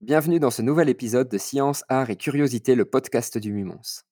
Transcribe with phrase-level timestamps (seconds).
[0.00, 4.02] bienvenue dans ce nouvel épisode de Science, Art et Curiosité, le podcast du Mumons.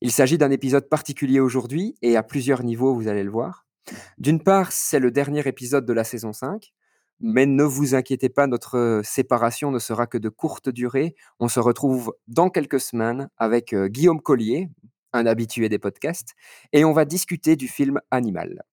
[0.00, 3.64] Il s'agit d'un épisode particulier aujourd'hui et à plusieurs niveaux, vous allez le voir.
[4.18, 6.72] D'une part, c'est le dernier épisode de la saison 5,
[7.20, 11.14] mais ne vous inquiétez pas, notre séparation ne sera que de courte durée.
[11.38, 14.68] On se retrouve dans quelques semaines avec euh, Guillaume Collier,
[15.12, 16.34] un habitué des podcasts,
[16.72, 18.64] et on va discuter du film Animal.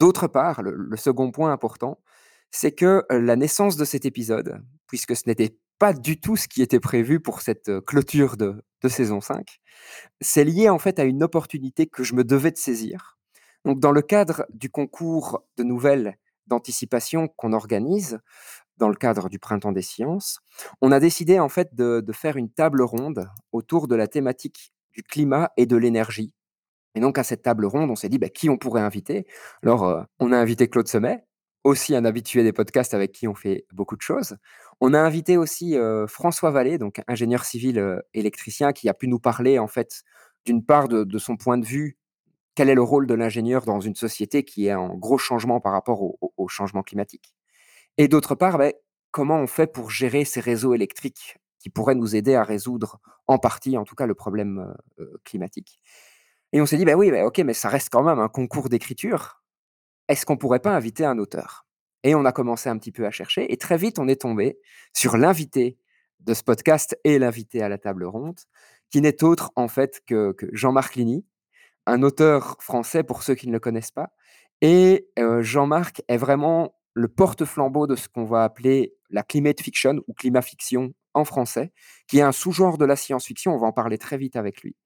[0.00, 2.00] D'autre part, le, le second point important,
[2.50, 6.48] c'est que euh, la naissance de cet épisode, puisque ce n'était pas du tout ce
[6.48, 9.60] qui était prévu pour cette clôture de, saison 5,
[10.22, 13.18] c'est lié en fait à une opportunité que je me devais de saisir.
[13.66, 18.18] Donc, dans le cadre du concours de nouvelles d'anticipation qu'on organise
[18.78, 20.40] dans le cadre du Printemps des sciences,
[20.80, 25.02] on a décidé en fait de, faire une table ronde autour de la thématique du
[25.02, 26.32] climat et de l'énergie.
[26.94, 29.26] Et donc à cette table ronde, on s'est dit bah, qui on pourrait inviter?
[29.62, 31.26] Alors on a invité Claude Semet,
[31.64, 34.36] aussi un habitué des podcasts avec qui on fait beaucoup de choses.
[34.80, 35.76] On a invité aussi
[36.08, 40.02] François Vallée, donc ingénieur civil électricien, qui a pu nous parler en fait
[40.44, 41.96] d'une part de, son point de vue
[42.54, 45.72] quel est le rôle de l'ingénieur dans une société qui est en gros changement par
[45.72, 47.34] rapport au, changement climatique.
[47.98, 48.72] Et d'autre part, ben,
[49.10, 53.38] comment on fait pour gérer ces réseaux électriques qui pourraient nous aider à résoudre en
[53.38, 54.74] partie, en tout cas, le problème
[55.24, 55.80] climatique?
[56.52, 58.68] Et on s'est dit, ben oui, ben ok, mais ça reste quand même un concours
[58.68, 59.42] d'écriture.
[60.06, 61.66] Est-ce qu'on pourrait pas inviter un auteur?
[62.04, 64.58] Et on a commencé un petit peu à chercher, et très vite, on est tombé
[64.92, 65.78] sur l'invité
[66.20, 68.38] de ce podcast et l'invité à la table ronde,
[68.90, 71.26] qui n'est autre en fait que, Jean-Marc Ligny,
[71.86, 74.10] un auteur français pour ceux qui ne le connaissent pas.
[74.60, 80.00] Et euh, Jean-Marc est vraiment le porte-flambeau de ce qu'on va appeler la climate fiction
[80.06, 81.72] ou climat fiction en français,
[82.06, 83.52] qui est un sous-genre de la science-fiction.
[83.52, 84.76] On va en parler très vite avec lui.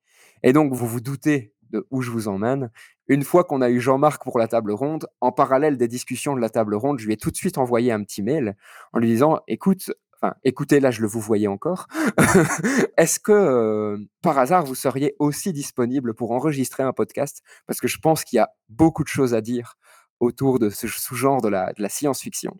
[0.42, 2.70] Et donc, vous vous doutez de où je vous emmène.
[3.06, 6.40] Une fois qu'on a eu Jean-Marc pour la table ronde, en parallèle des discussions de
[6.40, 8.56] la table ronde, je lui ai tout de suite envoyé un petit mail
[8.92, 9.90] en lui disant, écoute,
[10.20, 11.86] enfin, écoutez, là, je le vous voyais encore.
[12.96, 17.42] Est-ce que, euh, par hasard, vous seriez aussi disponible pour enregistrer un podcast?
[17.66, 19.76] Parce que je pense qu'il y a beaucoup de choses à dire
[20.20, 22.58] autour de ce sous-genre de la, science-fiction.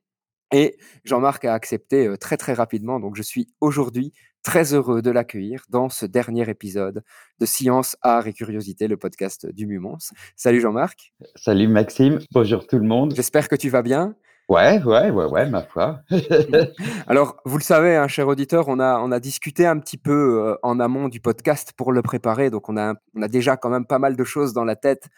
[0.53, 5.11] Et Jean-Marc a accepté euh, très très rapidement, donc je suis aujourd'hui très heureux de
[5.11, 7.03] l'accueillir dans ce dernier épisode
[7.41, 9.99] de Science, Art et Curiosité, le podcast du Mumons.
[10.37, 13.15] Salut Jean-Marc, Salut Maxime, bonjour tout le monde.
[13.15, 14.15] j'espère que tu vas bien.
[14.49, 16.01] Ouais, ouais, ouais, ouais, ma foi.
[17.07, 20.41] Alors, vous le savez, hein, cher auditeur, on a, on a discuté un petit peu
[20.43, 23.69] euh, en amont du podcast pour le préparer, donc on a, on a déjà quand
[23.69, 25.09] même pas mal de choses dans la tête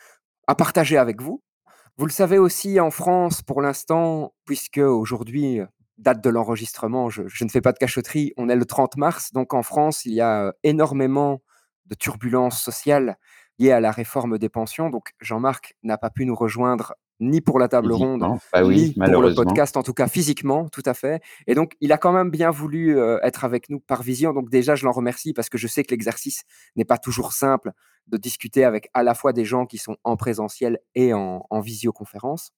[0.49, 1.45] à partager avec vous.
[1.97, 5.61] Vous le savez aussi en France pour l'instant, puisque aujourd'hui,
[6.01, 9.33] date de l'enregistrement, je, je ne fais pas de cachotterie, on est le 30 mars,
[9.33, 11.43] donc en France, il y a euh, énormément
[11.87, 13.17] de turbulences sociales
[13.59, 14.91] liées à la réforme des pensions.
[14.91, 19.13] Donc Jean-Marc n'a pas pu nous rejoindre ni pour la table ronde, bah oui, ni
[19.13, 21.21] pour le podcast, en tout cas physiquement, tout à fait.
[21.47, 24.33] Et donc, il a quand même bien voulu euh, être avec nous par vision.
[24.33, 26.45] Donc déjà, je l'en remercie parce que je sais que l'exercice
[26.77, 27.73] n'est pas toujours simple
[28.07, 31.61] de discuter avec à la fois des gens qui sont en présentiel et en, en
[31.61, 32.53] visioconférence.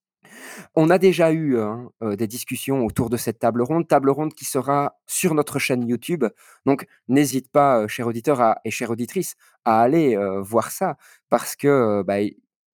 [0.74, 4.34] On a déjà eu hein, euh, des discussions autour de cette table ronde, table ronde
[4.34, 6.24] qui sera sur notre chaîne YouTube.
[6.66, 9.34] Donc, n'hésite pas, euh, cher auditeur et chère auditrice,
[9.64, 10.96] à aller euh, voir ça
[11.28, 12.16] parce que bah,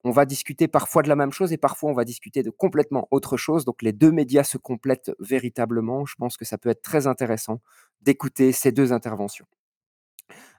[0.05, 3.09] on va discuter parfois de la même chose et parfois on va discuter de complètement
[3.11, 3.65] autre chose.
[3.65, 6.07] Donc, les deux médias se complètent véritablement.
[6.07, 7.61] Je pense que ça peut être très intéressant
[8.03, 9.47] d'écouter ces deux interventions.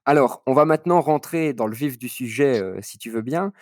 [0.06, 3.54] Alors, on va maintenant rentrer dans le vif du sujet, si tu veux bien.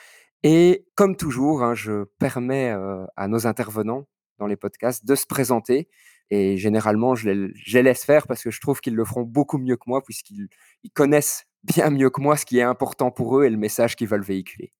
[0.43, 4.07] Et comme toujours, hein, je permets euh, à nos intervenants
[4.39, 5.87] dans les podcasts de se présenter.
[6.29, 9.77] Et généralement, je les, laisse faire parce que je trouve qu'ils le feront beaucoup mieux
[9.77, 10.49] que moi, puisqu'ils
[10.83, 13.95] ils connaissent bien mieux que moi ce qui est important pour eux et le message
[13.95, 14.73] qu'ils veulent véhiculer.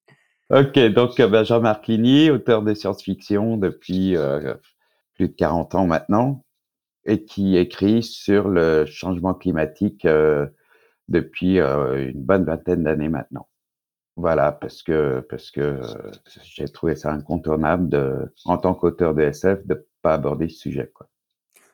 [0.49, 1.89] Ok, donc euh, ben, Jean-Marc
[2.31, 4.53] auteur de science-fiction depuis euh,
[5.15, 6.45] plus de 40 ans maintenant,
[7.05, 10.07] et qui écrit sur le changement climatique
[11.07, 13.47] depuis une bonne vingtaine d'années maintenant.
[14.17, 16.11] Voilà, parce que parce que euh,
[16.43, 20.91] j'ai trouvé ça incontournable de, en tant qu'auteur de SF, de pas aborder ce sujet,
[20.91, 21.07] quoi.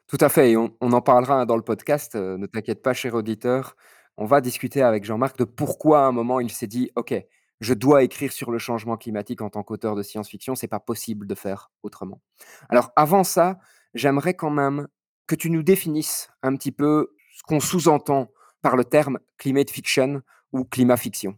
[0.07, 2.81] Tout à fait, et on, on en parlera hein, dans le podcast, euh, ne t'inquiète
[2.83, 3.77] pas, cher auditeur.
[4.17, 7.15] On va discuter avec Jean-Marc de pourquoi à un moment il s'est dit, OK,
[7.61, 11.25] je dois écrire sur le changement climatique en tant qu'auteur de science-fiction, c'est pas possible
[11.25, 12.21] de faire autrement.
[12.67, 13.57] Alors avant ça,
[13.93, 14.89] j'aimerais quand même
[15.27, 18.29] que tu nous définisses un petit peu ce qu'on sous-entend
[18.61, 21.37] par le terme climate fiction ou climat fiction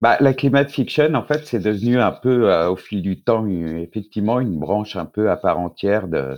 [0.00, 3.46] bah, la climate fiction, en fait, c'est devenu un peu, euh, au fil du temps,
[3.48, 6.36] effectivement, une branche un peu à part entière de,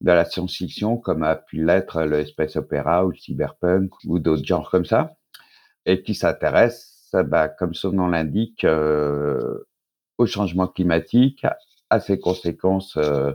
[0.00, 4.44] de la science-fiction, comme a pu l'être le space opéra ou le cyberpunk ou d'autres
[4.44, 5.16] genres comme ça,
[5.86, 9.66] et qui s'intéresse, bah, comme son nom l'indique, euh,
[10.18, 11.46] au changement climatique,
[11.90, 13.32] à ses conséquences euh,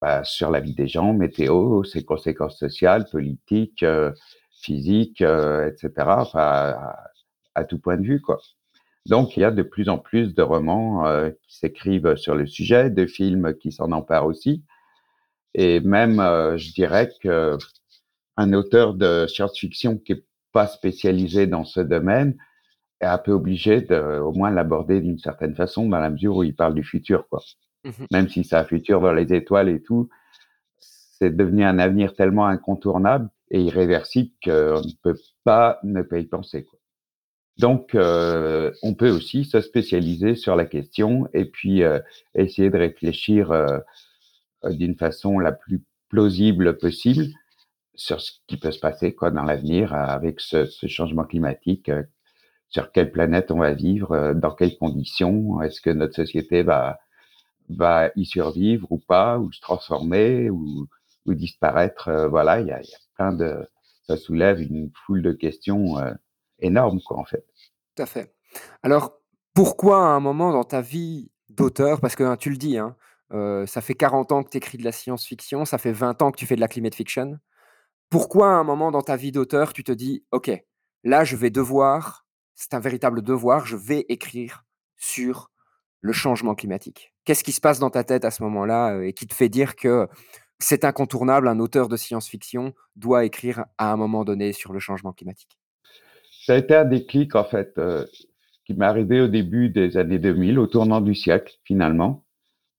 [0.00, 4.12] bah, sur la vie des gens, météo, ses conséquences sociales, politiques, euh,
[4.62, 5.90] physiques, etc.
[5.98, 7.10] Enfin, à,
[7.54, 8.38] à, tout point de vue, quoi.
[9.06, 12.46] Donc, il y a de plus en plus de romans euh, qui s'écrivent sur le
[12.46, 14.64] sujet, de films qui s'en emparent aussi.
[15.54, 17.56] Et même, euh, je dirais que
[18.36, 22.36] un auteur de science-fiction qui est pas spécialisé dans ce domaine
[23.00, 26.42] est un peu obligé de, au moins, l'aborder d'une certaine façon dans la mesure où
[26.42, 27.40] il parle du futur, quoi.
[27.84, 30.08] Mmh même si c'est un futur dans les étoiles et tout,
[30.78, 36.24] c'est devenu un avenir tellement incontournable et irréversible qu'on ne peut pas ne pas y
[36.24, 36.78] penser, quoi.
[37.58, 42.00] Donc, euh, on peut aussi se spécialiser sur la question et puis euh,
[42.34, 43.78] essayer de réfléchir euh,
[44.64, 47.26] d'une façon la plus plausible possible
[47.94, 51.90] sur ce qui peut se passer quoi, dans l'avenir avec ce, ce, changement climatique,
[52.70, 56.98] sur quelle planète on va vivre, dans quelles conditions, est-ce que notre société va,
[57.68, 60.88] va y survivre ou pas, ou se transformer, ou,
[61.26, 62.10] ou disparaître.
[62.28, 62.80] voilà, il y y a,
[63.14, 63.68] plein de...
[64.08, 65.96] Ça soulève une foule de questions
[66.64, 67.46] énorme, quoi, en fait.
[67.94, 68.34] Tout à fait.
[68.82, 69.18] Alors,
[69.54, 72.96] pourquoi à un moment dans ta vie d'auteur, parce que hein, tu le dis, hein,
[73.66, 76.36] ça fait 40 ans que tu écris de la science-fiction, ça fait 20 ans que
[76.36, 77.38] tu fais de la climate fiction.
[78.10, 80.50] Pourquoi à un moment dans ta vie d'auteur, tu te dis, OK,
[81.02, 84.64] là, je vais devoir, c'est un véritable devoir, je vais écrire
[84.96, 85.50] sur
[86.00, 89.26] le changement climatique Qu'est-ce qui se passe dans ta tête à ce moment-là et qui
[89.26, 90.06] te fait dire que
[90.58, 95.12] c'est incontournable, un auteur de science-fiction doit écrire à un moment donné sur le changement
[95.12, 95.58] climatique?
[96.46, 98.04] Ça a été un déclic, en fait, euh,
[98.66, 102.24] qui m'est arrivé au début des années 2000, au tournant du siècle, finalement,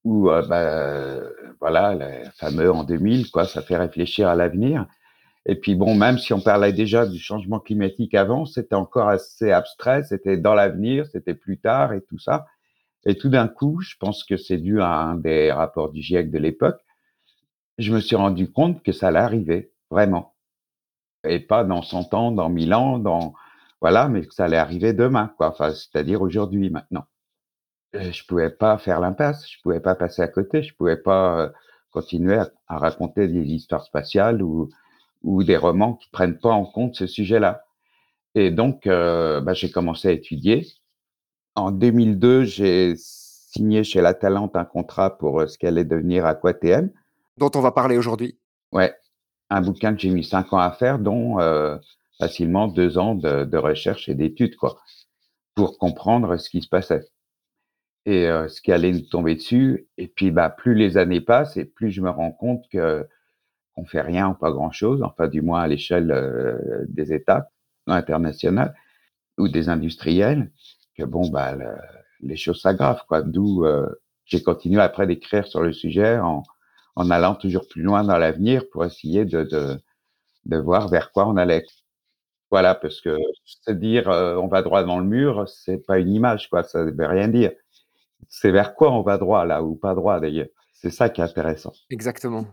[0.03, 1.27] où, euh, bah,
[1.59, 4.85] voilà, le fameux en 2000, quoi, ça fait réfléchir à l'avenir.
[5.47, 9.51] Et puis, bon, même si on parlait déjà du changement climatique avant, c'était encore assez
[9.51, 12.45] abstrait, c'était dans l'avenir, c'était plus tard et tout ça.
[13.05, 16.31] Et tout d'un coup, je pense que c'est dû à un des rapports du GIEC
[16.31, 16.79] de l'époque,
[17.77, 20.33] je me suis rendu compte que ça allait arriver, vraiment.
[21.27, 23.33] Et pas dans 100 ans, dans 1000 ans, dans,
[23.81, 25.49] voilà, mais que ça allait arriver demain, quoi.
[25.49, 27.05] Enfin, c'est-à-dire aujourd'hui, maintenant.
[27.93, 31.39] Je je pouvais pas faire l'impasse, je pouvais pas passer à côté, je pouvais pas
[31.39, 31.49] euh,
[31.91, 34.69] continuer à, raconter des histoires spatiales ou,
[35.23, 37.63] ou des romans qui prennent pas en compte ce sujet-là.
[38.33, 40.67] Et donc, euh, bah, j'ai commencé à étudier.
[41.55, 46.25] En 2002, j'ai signé chez La Talente un contrat pour euh, ce qu'elle allait devenir
[46.25, 46.89] Aquatm.
[47.37, 48.37] Dont on va parler aujourd'hui.
[48.73, 48.93] Ouais,
[49.49, 51.37] un bouquin que j'ai mis cinq ans à faire, dont
[52.19, 54.79] facilement deux ans de, de recherche et d'études, quoi,
[55.55, 57.05] pour comprendre ce qui se passait
[58.05, 59.87] et euh, ce qui allait nous tomber dessus.
[59.97, 63.07] Et puis, bah, plus les années passent et plus je me rends compte que
[63.75, 67.51] qu'on fait rien ou pas grand-chose, enfin du moins à l'échelle euh, des États
[67.87, 68.73] internationales
[69.37, 70.51] ou des industriels,
[70.97, 71.67] que bon, bah, le,
[72.21, 73.21] les choses s'aggravent, quoi.
[73.21, 73.87] D'où euh,
[74.25, 76.43] j'ai continué après d'écrire sur le sujet en,
[76.95, 79.77] en allant toujours plus loin dans l'avenir pour essayer de, de,
[80.45, 81.65] de voir vers quoi on allait.
[82.55, 86.07] Voilà, parce que se dire euh, on va droit dans le mur, c'est pas une
[86.07, 86.63] image, quoi.
[86.63, 87.51] Ça ne veut rien dire.
[88.29, 90.47] C'est vers quoi on va droit là, ou pas droit d'ailleurs.
[90.71, 91.73] C'est ça qui est intéressant.
[91.89, 92.47] Exactement.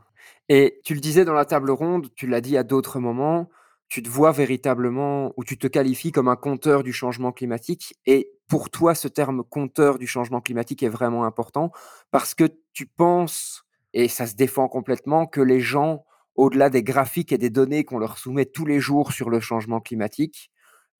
[0.49, 3.49] Et tu le disais dans la table ronde, tu l'as dit à d'autres moments,
[3.88, 7.94] tu te vois véritablement ou tu te qualifies comme un compteur du changement climatique.
[8.04, 11.71] Et pour toi, ce terme compteur du changement climatique est vraiment important
[12.11, 17.32] parce que tu penses, et ça se défend complètement, que les gens au-delà des graphiques
[17.32, 20.50] et des données qu'on leur soumet tous les jours sur le changement climatique,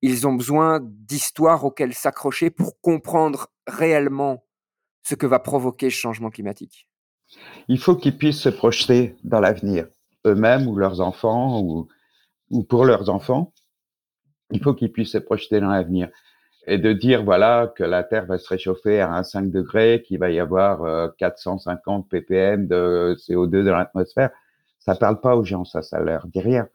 [0.01, 4.43] ils ont besoin d'histoires auxquelles s'accrocher pour comprendre réellement
[5.03, 6.87] ce que va provoquer ce changement climatique.
[7.67, 9.87] Il faut qu'ils puissent se projeter dans l'avenir,
[10.25, 11.87] eux-mêmes ou leurs enfants, ou,
[12.51, 13.53] ou pour leurs enfants.
[14.51, 16.09] Il faut qu'ils puissent se projeter dans l'avenir.
[16.67, 20.31] Et de dire, voilà, que la Terre va se réchauffer à 1,5 degré, qu'il va
[20.31, 24.31] y avoir 450 euh, ppm de CO2 dans l'atmosphère,
[24.85, 26.67] ça parle pas aux gens, ça, ça leur dit rien.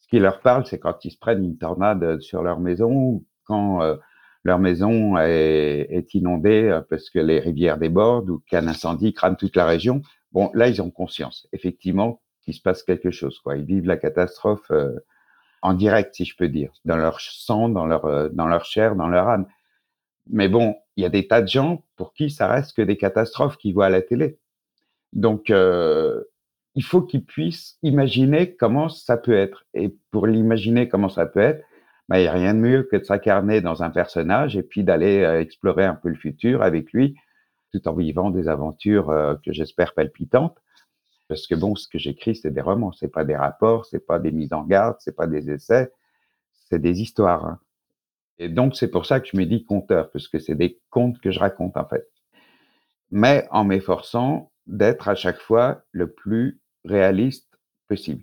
[0.00, 3.24] Ce qui leur parle, c'est quand ils se prennent une tornade sur leur maison ou
[3.44, 3.96] quand euh,
[4.42, 9.54] leur maison est, inondée euh, parce que les rivières débordent ou qu'un incendie crame toute
[9.54, 10.02] la région.
[10.32, 13.38] Bon, là, ils ont conscience, effectivement, qu'il se passe quelque chose.
[13.38, 13.56] Quoi.
[13.56, 14.98] Ils vivent la catastrophe euh,
[15.62, 19.08] en direct, si je peux dire, dans leur sang, dans leur, dans leur chair, dans
[19.08, 19.46] leur âme.
[20.28, 22.96] Mais bon, il y a des tas de gens pour qui ça reste que des
[22.96, 24.40] catastrophes qu'ils voient à la télé.
[25.12, 26.24] Donc, euh,
[26.74, 29.64] il faut qu'ils puissent imaginer comment ça peut être.
[29.74, 31.64] Et pour l'imaginer comment ça peut être,
[32.08, 34.84] bah, il n'y a rien de mieux que de s'incarner dans un personnage et puis
[34.84, 37.14] d'aller euh, explorer un peu le futur avec lui,
[37.72, 40.58] tout en vivant des aventures euh, que j'espère palpitantes.
[41.28, 44.18] Parce que bon, ce que j'écris, c'est des romans, c'est pas des rapports, c'est pas
[44.18, 45.92] des mises en garde, c'est pas des essais,
[46.68, 47.46] c'est des histoires.
[47.46, 47.60] hein.
[48.38, 51.20] Et donc, c'est pour ça que je me dis conteur, parce que c'est des contes
[51.20, 52.06] que je raconte, en fait.
[53.10, 57.48] Mais en m'efforçant d'être à chaque fois le plus réaliste
[57.88, 58.22] possible.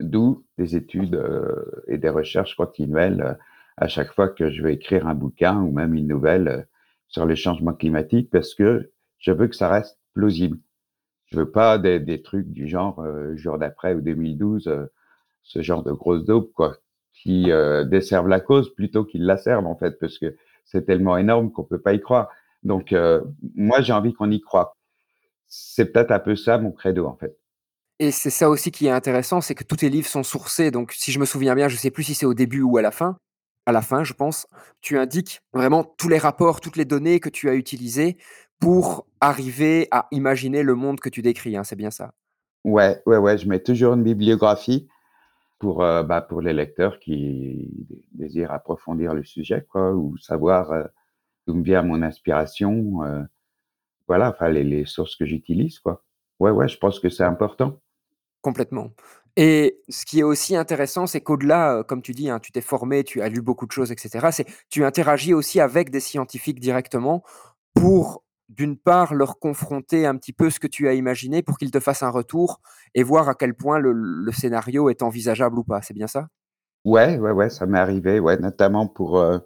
[0.00, 3.34] D'où des études euh, et des recherches continuelles euh,
[3.76, 6.62] à chaque fois que je vais écrire un bouquin ou même une nouvelle euh,
[7.08, 10.58] sur le changement climatique, parce que je veux que ça reste plausible.
[11.26, 14.86] Je veux pas des, des trucs du genre euh, jour d'après ou 2012, euh,
[15.42, 16.76] ce genre de grosses daubes, quoi,
[17.12, 21.16] qui euh, desservent la cause plutôt qu'ils la servent, en fait, parce que c'est tellement
[21.16, 22.28] énorme qu'on peut pas y croire.
[22.62, 22.94] Donc,
[23.56, 24.76] moi, j'ai envie qu'on y croit.
[25.48, 27.36] C'est peut-être un peu ça mon credo, en fait.
[27.98, 30.70] Et c'est ça aussi qui est intéressant, c'est que tous tes livres sont sourcés.
[30.70, 32.82] Donc, si je me souviens bien, je sais plus si c'est au début ou à
[32.82, 33.16] la fin.
[33.64, 34.48] À la fin, je pense,
[34.80, 38.16] tu indiques vraiment tous les rapports, toutes les données que tu as utilisées
[38.58, 42.12] pour arriver à imaginer le monde que tu décris, hein, c'est bien ça?
[42.64, 44.88] Ouais, ouais, ouais, je mets toujours une bibliographie
[45.60, 47.70] pour, euh, bah, les lecteurs qui
[48.12, 50.84] désirent approfondir le sujet, quoi, ou savoir euh,
[51.46, 53.22] d'où vient mon inspiration, euh,
[54.08, 56.02] voilà, enfin, les, les sources que j'utilise, quoi.
[56.42, 57.78] Ouais, ouais, je pense que c'est important.
[58.40, 58.90] Complètement.
[59.36, 62.60] Et ce qui est aussi intéressant, c'est qu'au-delà, heu, comme tu dis, hein, tu t'es
[62.60, 66.00] formé, tu as lu beaucoup de choses et cetera, c'est tu interagis aussi avec des
[66.00, 67.22] scientifiques directement
[67.74, 71.70] pour, d'une part, leur confronter un petit peu ce que tu as imaginé pour qu'ils
[71.70, 72.60] te fassent un retour
[72.94, 76.26] et voir à quel point le le scénario est envisageable ou pas, c'est bien ça?
[76.84, 79.38] Ouais, ouais, ouais, ça m'est arrivé, ouais, notamment pour, euh,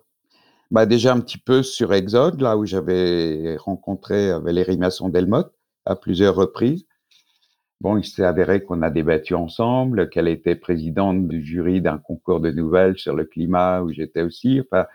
[0.71, 5.53] bah, déjà un petit peu sur Exode, là où j'avais rencontré euh, Valérie Masson-Delmotte
[5.87, 6.87] à plusieurs reprises.
[7.81, 12.41] Bon, il s'est avéré qu'on a débattu ensemble, qu'elle était présidente du jury d'un concours
[12.41, 14.61] de nouvelles sur le climat où j'étais aussi.
[14.61, 14.87] Enfin,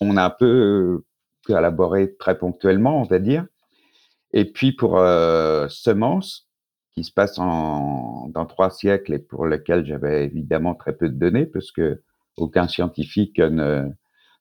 [0.00, 1.04] on a un peu euh,
[1.46, 3.46] collaboré très ponctuellement, on va dire.
[4.32, 6.48] Et puis pour euh, Semence,
[6.92, 11.46] qui se passe dans trois siècles et pour lequel j'avais évidemment très peu de données,
[11.46, 12.02] parce que
[12.36, 13.88] aucun scientifique ne,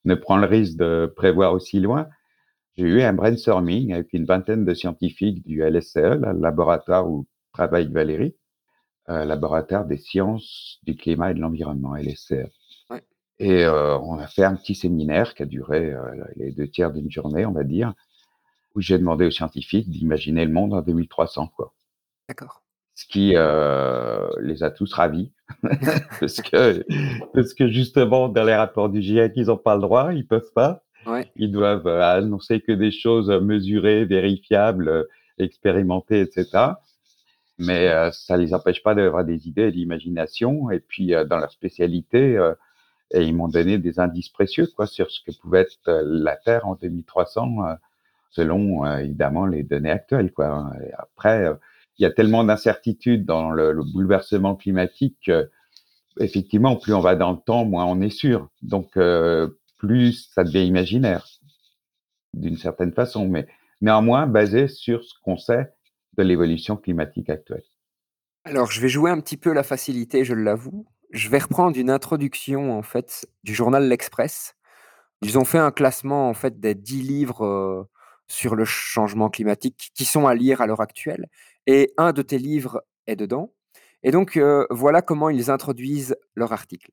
[0.05, 2.07] ne prend le risque de prévoir aussi loin,
[2.75, 7.91] j'ai eu un brainstorming avec une vingtaine de scientifiques du LSCE, le laboratoire où travaille
[7.91, 8.35] Valérie,
[9.09, 12.49] euh, laboratoire des sciences du climat et de l'environnement, LSCE.
[12.89, 13.03] Ouais.
[13.39, 16.91] Et euh, on a fait un petit séminaire qui a duré euh, les deux tiers
[16.91, 17.93] d'une journée, on va dire,
[18.75, 21.73] où j'ai demandé aux scientifiques d'imaginer le monde en 2300, quoi.
[22.27, 22.63] D'accord.
[22.95, 25.31] Ce qui euh, les a tous ravis,
[26.19, 26.85] parce que
[27.33, 30.51] parce que justement dans les rapports du GIEC ils n'ont pas le droit, ils peuvent
[30.53, 30.83] pas,
[31.35, 35.03] Ils doivent euh, annoncer que des choses mesurées, vérifiables, euh,
[35.37, 36.49] expérimentées, etc.
[37.57, 40.71] Mais euh, ça les empêche pas d'avoir des idées et d'imagination.
[40.71, 42.37] Et puis dans leur spécialité,
[43.13, 47.65] ils m'ont donné des indices précieux sur ce que pouvait être la Terre en 2300,
[47.65, 47.73] euh,
[48.31, 50.31] selon évidemment les données actuelles.
[50.39, 51.47] Et après,
[51.99, 55.49] il y a tellement d'incertitudes dans le, le bouleversement climatique que,
[56.19, 58.49] effectivement, plus on va dans le temps, moins on est sûr.
[58.63, 58.97] Donc,
[59.83, 61.27] plus ça devient imaginaire,
[62.33, 63.47] d'une certaine façon, mais
[63.81, 65.73] néanmoins basé sur ce qu'on sait
[66.17, 67.63] de l'évolution climatique actuelle.
[68.45, 70.85] Alors, je vais jouer un petit peu la facilité, je l'avoue.
[71.11, 74.55] Je vais reprendre une introduction, en fait, du journal L'Express.
[75.21, 77.85] Ils ont fait un classement, en fait, des 10 livres, heu,
[78.27, 81.27] sur le changement climatique qui sont à lire à l'heure actuelle
[81.67, 83.53] et un de tes livres est dedans
[84.01, 86.91] et donc heu, voilà comment ils introduisent leur article.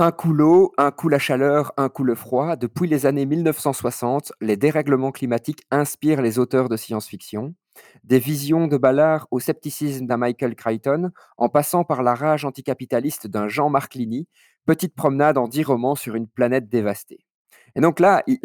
[0.00, 2.54] Un coup l'eau, un coup la chaleur, un coup le froid.
[2.54, 7.54] Depuis les années 1960, les dérèglements climatiques inspirent les auteurs de science-fiction.
[8.04, 13.26] Des visions de Ballard au scepticisme d'un Michael Crichton, en passant par la rage anticapitaliste
[13.26, 14.28] d'un Jean-Marc Ligny,
[14.66, 17.18] petite promenade en dix romans sur une planète dévastée.
[17.74, 18.38] Et donc là, il,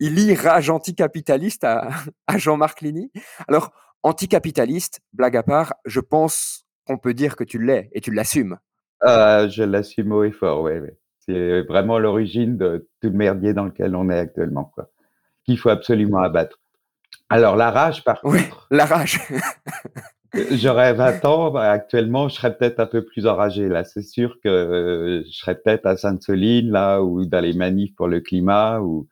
[0.00, 1.90] il- lit rage anticapitaliste à,
[2.26, 3.12] à Jean-Marc Ligny.
[3.48, 8.12] Alors, anticapitaliste, blague à part, je pense qu'on peut dire que tu l'es et tu
[8.12, 8.58] l'assumes.
[9.04, 10.72] Euh, je l'assume haut et fort, oui.
[10.80, 10.88] oui.
[11.20, 14.90] C'est vraiment l'origine de tout le merdier dans lequel on est actuellement, quoi.
[15.44, 16.60] Qu'il faut absolument abattre.
[17.30, 19.18] Alors, la rage, par Oui, contre, la rage.
[20.36, 23.68] Euh, J'aurais 20 ans, bah, actuellement, je serais peut-être un peu plus enragé.
[23.68, 27.94] Là, c'est sûr que euh, je serais peut-être à Sainte-Soline, là, ou dans les manifs
[27.96, 29.08] pour le climat, ou,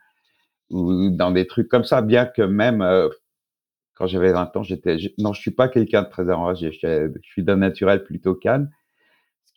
[0.71, 2.03] ou dans des trucs comme ça.
[2.03, 3.09] Bien que même euh,
[3.95, 6.73] quand j'avais 20 ans, j'étais, je- non, je suis pas quelqu'un de très enragé.
[6.73, 6.89] Je, suis-
[7.23, 8.71] je suis d'un naturel plutôt calme,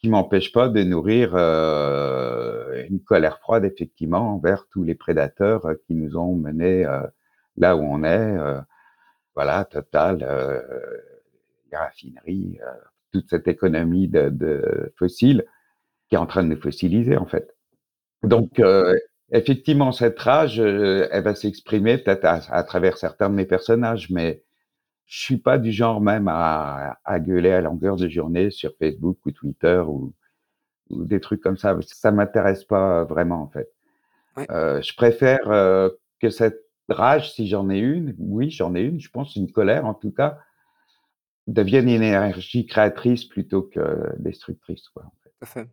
[0.02, 5.76] qui m'empêche pas de nourrir euh, une colère froide, effectivement, envers tous les prédateurs euh,
[5.88, 7.02] qui nous ont menés euh,
[7.58, 8.38] là où on est.
[8.38, 8.60] euh,
[9.36, 10.62] voilà, Total, euh,
[11.72, 12.72] les raffineries, euh,
[13.12, 15.46] toute cette économie de, de fossiles.
[16.10, 17.56] qui est en train de nous fossiliser, en fait.
[18.24, 18.62] Donc,
[19.32, 24.44] effectivement, cette rage, elle va s'exprimer peut-être à, travers certains de mes personnages, mais
[25.10, 29.18] je suis pas du genre même à, à gueuler à longueur de journée sur Facebook
[29.26, 30.14] ou Twitter ou,
[30.92, 31.76] ou des trucs comme ça.
[31.82, 33.72] Ça m'intéresse pas vraiment, en fait.
[34.52, 35.90] Euh, je préfère euh,
[36.20, 39.86] que cette rage, si j'en ai une, oui, j'en ai une, je pense une colère
[39.88, 40.38] en tout cas,
[41.48, 44.90] devienne une énergie créatrice plutôt que destructrice.
[44.90, 45.46] Quoi, en fait.
[45.46, 45.70] fait.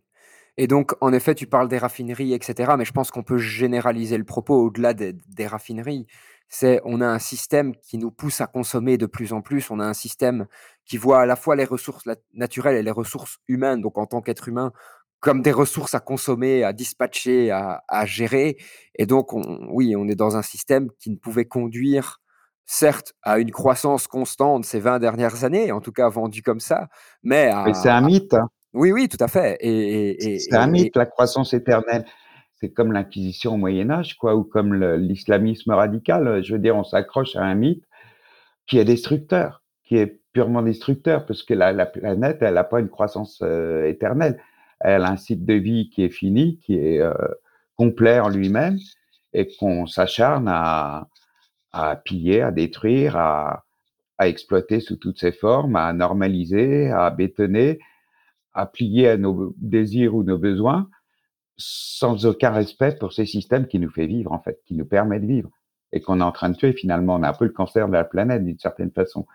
[0.57, 2.73] Et donc, en effet, tu parles des raffineries, etc.
[2.75, 6.07] Mais je pense qu'on peut généraliser le propos au-delà des, des, raffineries.
[6.49, 9.69] C'est, on a un système qui nous pousse à consommer de plus en plus.
[9.69, 10.47] On a un système
[10.85, 13.81] qui voit à la fois les ressources naturelles et les ressources humaines.
[13.81, 14.71] Donc, en tant qu'être humain,
[15.19, 18.57] comme des ressources à consommer, à dispatcher, à, gérer.
[18.95, 22.21] Et donc, oui, on est dans un système qui ne pouvait conduire,
[22.65, 26.87] certes, à une croissance constante ces 20 dernières années, en tout cas vendu comme ça,
[27.23, 28.33] mais Mais c'est un mythe.
[28.33, 28.47] Hein.
[28.73, 29.57] Oui, oui, tout à fait.
[29.61, 32.05] Et, c'est un mythe, la croissance éternelle.
[32.59, 36.43] C'est comme l'Inquisition au Moyen Âge, quoi, ou comme l'islamisme radical.
[36.43, 37.83] Je veux dire, on s'accroche à un mythe
[38.65, 42.89] qui est destructeur, qui est purement destructeur, parce que la, planète, elle n'a pas une
[42.89, 44.39] croissance euh, éternelle
[44.79, 47.13] elle a un cycle de vie qui est fini, qui est euh,
[47.75, 48.77] complet en lui-même,
[49.33, 51.07] et qu'on s'acharne à,
[52.05, 53.63] piller, à détruire, à,
[54.17, 57.79] à exploiter sous toutes ses formes, à normaliser, à bétonner,
[58.53, 60.89] à plier à nos désirs ou nos besoins,
[61.57, 65.19] sans aucun respect pour ces systèmes qui nous fait vivre, en fait, qui nous permet
[65.19, 65.49] de vivre,
[65.91, 67.15] et qu'on est en train de tuer finalement.
[67.15, 69.25] On a un peu le cancer de la planète d'une certaine façon.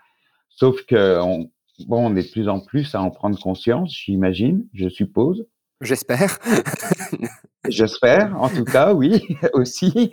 [0.49, 1.51] Sauf que on,
[1.87, 5.47] bon, on est de plus en plus à en prendre conscience, j'imagine, je suppose.
[5.81, 6.39] J'espère.
[7.69, 10.11] J'espère, en tout cas, oui, aussi.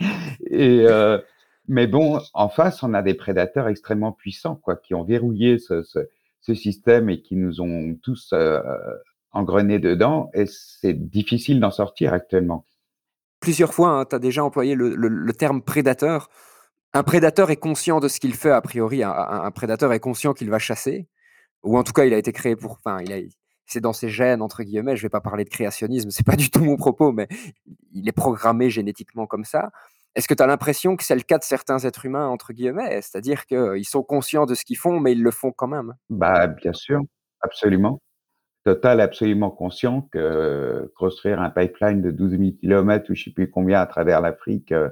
[0.49, 1.19] Et, euh,
[1.67, 5.83] mais bon, en face, on a des prédateurs extrêmement puissants, quoi, qui ont verrouillé ce,
[5.83, 5.99] ce,
[6.41, 8.61] ce système et qui nous ont tous euh,
[9.31, 10.29] engrenés dedans.
[10.33, 12.65] Et c'est difficile d'en sortir actuellement.
[13.39, 16.29] Plusieurs fois, hein, tu as déjà employé le, le, terme prédateur.
[16.93, 19.03] Un prédateur est conscient de ce qu'il fait, a priori.
[19.03, 21.07] un prédateur est conscient qu'il va chasser
[21.63, 22.73] ou en tout cas, il a été créé pour.
[22.73, 23.17] Enfin, il a,
[23.65, 24.95] c'est dans ses gènes entre guillemets.
[24.95, 27.27] Je vais pas parler de créationnisme, c'est pas du tout mon propos, mais
[27.91, 29.71] il est programmé génétiquement comme ça.
[30.15, 33.01] Est-ce que tu as l'impression que c'est le cas de certains êtres humains entre guillemets,
[33.01, 36.47] c'est-à-dire qu'ils sont conscients de ce qu'ils font, mais ils le font quand même Bah,
[36.47, 37.01] bien sûr,
[37.41, 38.01] absolument.
[38.69, 43.49] Total, absolument conscient que construire un pipeline de 12 000 km ou je sais plus
[43.49, 44.89] combien à travers l'Afrique, euh,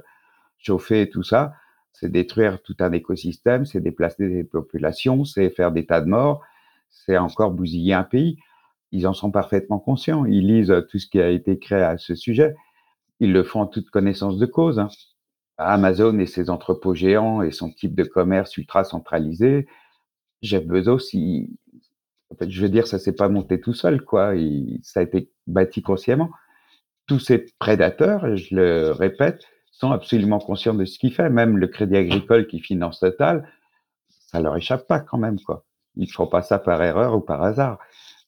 [0.58, 1.52] chauffer tout ça,
[1.92, 6.42] c'est détruire tout un écosystème, c'est déplacer des populations, c'est faire des tas de morts,
[6.90, 8.40] c'est encore bousiller un pays.
[8.90, 10.24] Ils en sont parfaitement conscients.
[10.24, 12.56] Ils lisent tout ce qui a été créé à ce sujet.
[13.20, 14.80] Ils le font en toute connaissance de cause.
[14.80, 14.88] Hein.
[15.56, 19.68] Amazon et ses entrepôts géants et son type de commerce ultra centralisé.
[20.42, 21.14] Jeff Bezos,
[22.30, 24.32] en fait, je veux dire, ça s'est pas monté tout seul, quoi.
[24.82, 26.30] ça a été bâti consciemment.
[27.06, 31.30] Tous ces prédateurs, je le répète, sont absolument conscients de ce qu'ils font.
[31.30, 33.48] Même le Crédit Agricole qui finance Total,
[34.08, 35.64] ça leur échappe pas quand même, quoi.
[35.96, 37.78] Ils font pas ça par erreur ou par hasard.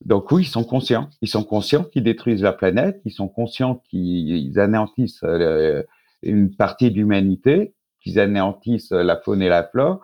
[0.05, 1.11] Donc oui, ils sont conscients.
[1.21, 3.01] Ils sont conscients qu'ils détruisent la planète.
[3.05, 5.83] Ils sont conscients qu'ils anéantissent euh,
[6.23, 10.01] une partie de l'humanité, qu'ils anéantissent la faune et la flore.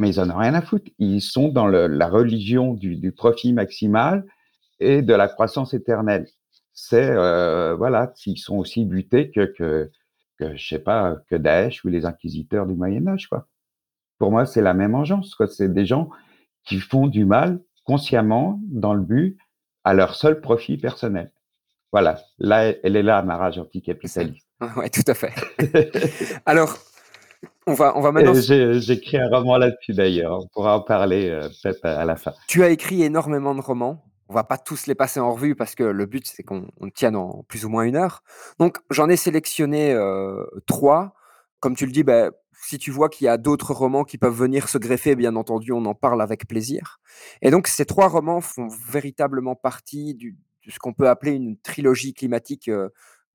[0.00, 0.90] Mais ils en ont rien à foutre.
[0.98, 4.24] Ils sont dans la religion du, profit maximal
[4.78, 6.26] et de la croissance éternelle.
[6.72, 9.90] C'est euh, voilà, ils sont aussi butés que, que
[10.38, 13.46] que je sais pas que Daesh ou les inquisiteurs du Moyen Âge quoi.
[14.18, 15.36] Pour moi, c'est la même engeance.
[15.50, 16.08] C'est des gens
[16.64, 19.38] qui font du mal consciemment dans le but
[19.84, 21.30] à leur seul profit personnel.
[21.92, 24.46] Voilà, là, elle est là, ma rage anticapitaliste.
[24.76, 25.32] Oui, tout à fait.
[26.46, 26.76] Alors,
[27.66, 28.34] on va, on va maintenant.
[28.34, 30.38] J'ai écrit un roman là-dessus d'ailleurs.
[30.42, 32.32] On pourra en parler euh, peut-être à la fin.
[32.48, 34.04] Tu as écrit énormément de romans.
[34.28, 37.16] On va pas tous les passer en revue parce que le but, c'est qu'on tienne
[37.16, 38.22] en plus ou moins une heure.
[38.60, 39.96] Donc, j'en ai sélectionné
[40.66, 41.14] trois.
[41.58, 42.30] Comme tu le dis, bah,
[42.62, 45.72] si tu vois qu'il y a d'autres romans qui peuvent venir se greffer, bien entendu,
[45.72, 47.00] on en parle avec plaisir.
[47.42, 50.32] Et donc, ces trois romans font véritablement partie de
[50.70, 52.70] ce qu'on peut appeler une trilogie climatique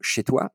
[0.01, 0.51] chez toi.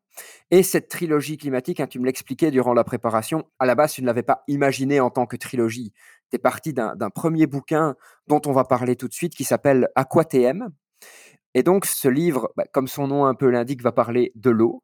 [0.51, 4.03] Et cette trilogie climatique, hein, tu me l'expliquais durant la préparation, à la base, tu
[4.03, 5.93] ne l'avais pas imaginée en tant que trilogie.
[6.31, 9.89] Tu es parti d'un premier bouquin dont on va parler tout de suite, qui s'appelle
[9.95, 10.71] Aquatm.
[11.55, 14.83] Et donc, ce livre, bah, comme son nom un peu l'indique, va parler de l'eau.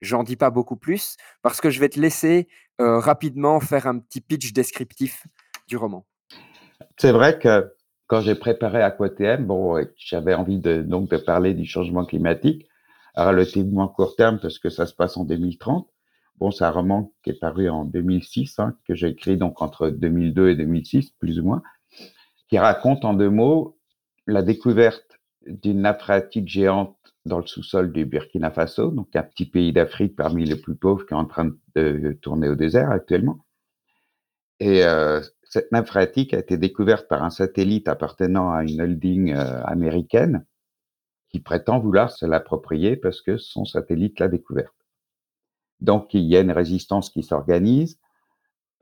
[0.00, 2.48] J'en dis pas beaucoup plus, parce que je vais te laisser
[2.80, 5.26] euh, rapidement faire un petit pitch descriptif
[5.68, 6.06] du roman.
[6.96, 7.74] C'est vrai que
[8.06, 12.69] quand j'ai préparé Aquatm, bon, j'avais envie de, donc de parler du changement climatique
[13.14, 15.88] à relativement court terme parce que ça se passe en 2030.
[16.38, 19.90] Bon, c'est un roman qui est paru en 2006, hein, que j'ai écrit donc entre
[19.90, 21.62] 2002 et 2006, plus ou moins,
[22.48, 23.78] qui raconte en deux mots
[24.26, 26.96] la découverte d'une nappe phréatique géante
[27.26, 31.04] dans le sous-sol du Burkina Faso, donc un petit pays d'Afrique parmi les plus pauvres
[31.04, 33.44] qui est en train de tourner au désert actuellement.
[34.60, 39.32] Et euh, cette nappe phréatique a été découverte par un satellite appartenant à une holding
[39.32, 40.44] euh, américaine
[41.30, 44.74] qui prétend vouloir se l'approprier parce que son satellite l'a découverte.
[45.80, 47.98] Donc, il y a une résistance qui s'organise.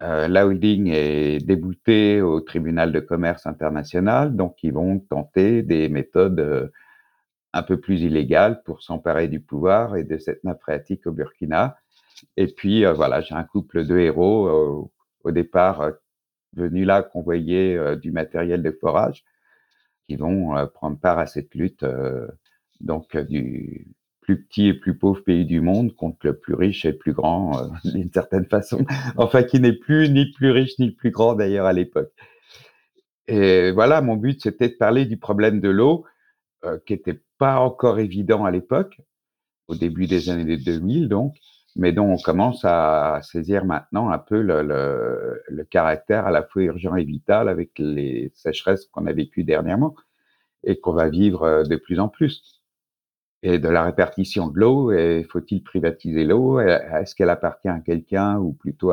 [0.02, 5.88] Euh, la holding est déboutée au tribunal de commerce international, donc ils vont tenter des
[5.88, 6.68] méthodes euh,
[7.52, 11.76] un peu plus illégales pour s'emparer du pouvoir et de cette nappe phréatique au Burkina.
[12.36, 14.88] Et puis, euh, voilà, j'ai un couple de héros euh,
[15.24, 15.90] au départ
[16.54, 19.24] venus là convoyer du matériel de forage
[20.08, 21.84] qui vont euh, prendre part à cette lutte
[22.80, 23.86] donc du
[24.20, 27.12] plus petit et plus pauvre pays du monde contre le plus riche et le plus
[27.12, 28.84] grand d'une certaine façon,
[29.16, 32.12] enfin qui n'est plus ni le plus riche ni le plus grand d'ailleurs à l'époque.
[33.26, 36.04] Et voilà, mon but c'était de parler du problème de l'eau
[36.64, 39.00] euh, qui n'était pas encore évident à l'époque,
[39.68, 41.36] au début des années 2000 donc,
[41.78, 46.96] mais dont on commence à saisir maintenant un peu le, caractère à la fois urgent
[46.96, 49.94] et vital avec les sécheresses qu'on a vécues dernièrement
[50.64, 52.62] et qu'on va vivre euh, de plus en plus.
[53.44, 54.92] Et de la répartition de l'eau,
[55.30, 56.58] faut-il privatiser l'eau?
[56.58, 58.92] Est-ce qu'elle appartient à quelqu'un ou plutôt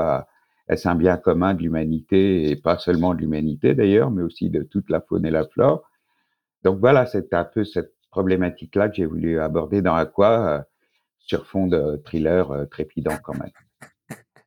[0.67, 4.61] est-ce un bien commun de l'humanité et pas seulement de l'humanité d'ailleurs, mais aussi de
[4.61, 5.89] toute la faune et la flore?
[6.63, 10.61] Donc voilà, c'est un peu cette problématique-là que j'ai voulu aborder dans Aqua, euh,
[11.25, 13.51] sur fond de thriller euh, trépidant quand même.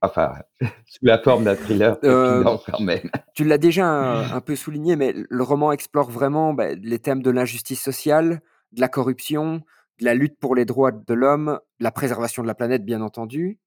[0.00, 0.34] Enfin,
[0.86, 3.10] sous la forme d'un thriller trépidant euh, quand même.
[3.34, 7.22] Tu l'as déjà un, un, peu souligné, mais le roman explore vraiment bah, les thèmes
[7.22, 8.40] de l'injustice sociale,
[8.72, 9.62] de la corruption,
[9.98, 13.00] de la lutte pour les droits de l'homme, de la préservation de la planète, bien
[13.00, 13.58] entendu.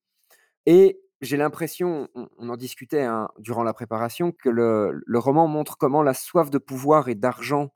[0.65, 5.47] Et j'ai l'impression, on, on, en discutait hein, durant la préparation, que le, le roman
[5.47, 7.73] montre comment la soif de pouvoir et d'argent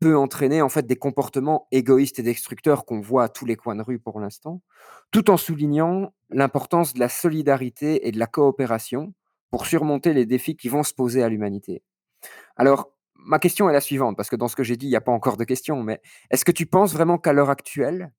[0.00, 3.76] peut entraîner en fait des comportements égoïstes et destructeurs qu'on voit à tous les coins
[3.76, 4.62] de rue pour l'instant,
[5.10, 9.12] tout en soulignant l'importance de la solidarité et de la coopération
[9.50, 11.82] pour surmonter les défis qui vont se poser à l'humanité.
[12.56, 14.96] Alors, ma question est la suivante, parce que dans ce que j'ai dit, il n'y
[14.96, 18.12] a pas encore de question, mais est-ce que tu penses vraiment qu'à l'heure actuelle,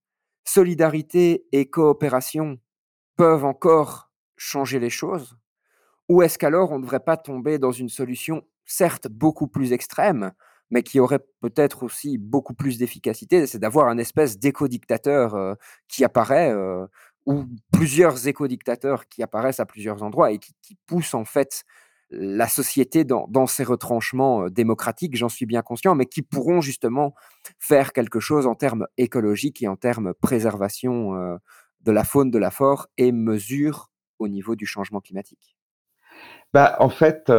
[0.45, 2.59] solidarité et coopération
[3.15, 5.37] peuvent encore changer les choses?
[6.09, 10.33] Ou est-ce qu'alors on ne devrait pas tomber dans une solution, certes beaucoup plus extrême,
[10.71, 15.53] mais qui aurait peut-être aussi beaucoup plus d'efficacité, c'est d'avoir un espèce d'éco-dictateur euh,
[15.87, 16.87] qui apparaît, euh,
[17.25, 21.63] ou plusieurs éco-dictateurs qui apparaissent à plusieurs endroits et qui, poussent en fait
[22.09, 26.61] la société dans, dans ses retranchements euh, démocratiques, j'en suis bien conscient, mais qui pourront
[26.61, 27.13] justement
[27.59, 31.11] faire quelque chose en termes écologiques et en termes préservation
[31.81, 35.57] de la faune, de la flore et mesure au niveau du changement climatique.
[36.53, 37.31] Bah, en fait,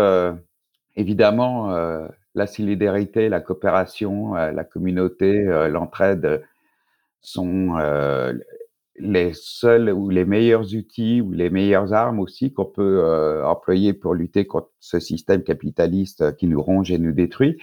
[0.97, 1.71] évidemment,
[2.35, 6.42] la solidarité, la coopération, euh, la communauté, euh, l'entraide
[7.21, 8.33] sont euh,
[8.97, 14.14] les seuls ou les meilleurs outils ou les meilleures armes aussi qu'on peut employer pour
[14.14, 17.59] lutter contre ce système capitaliste qui nous ronge et nous détruit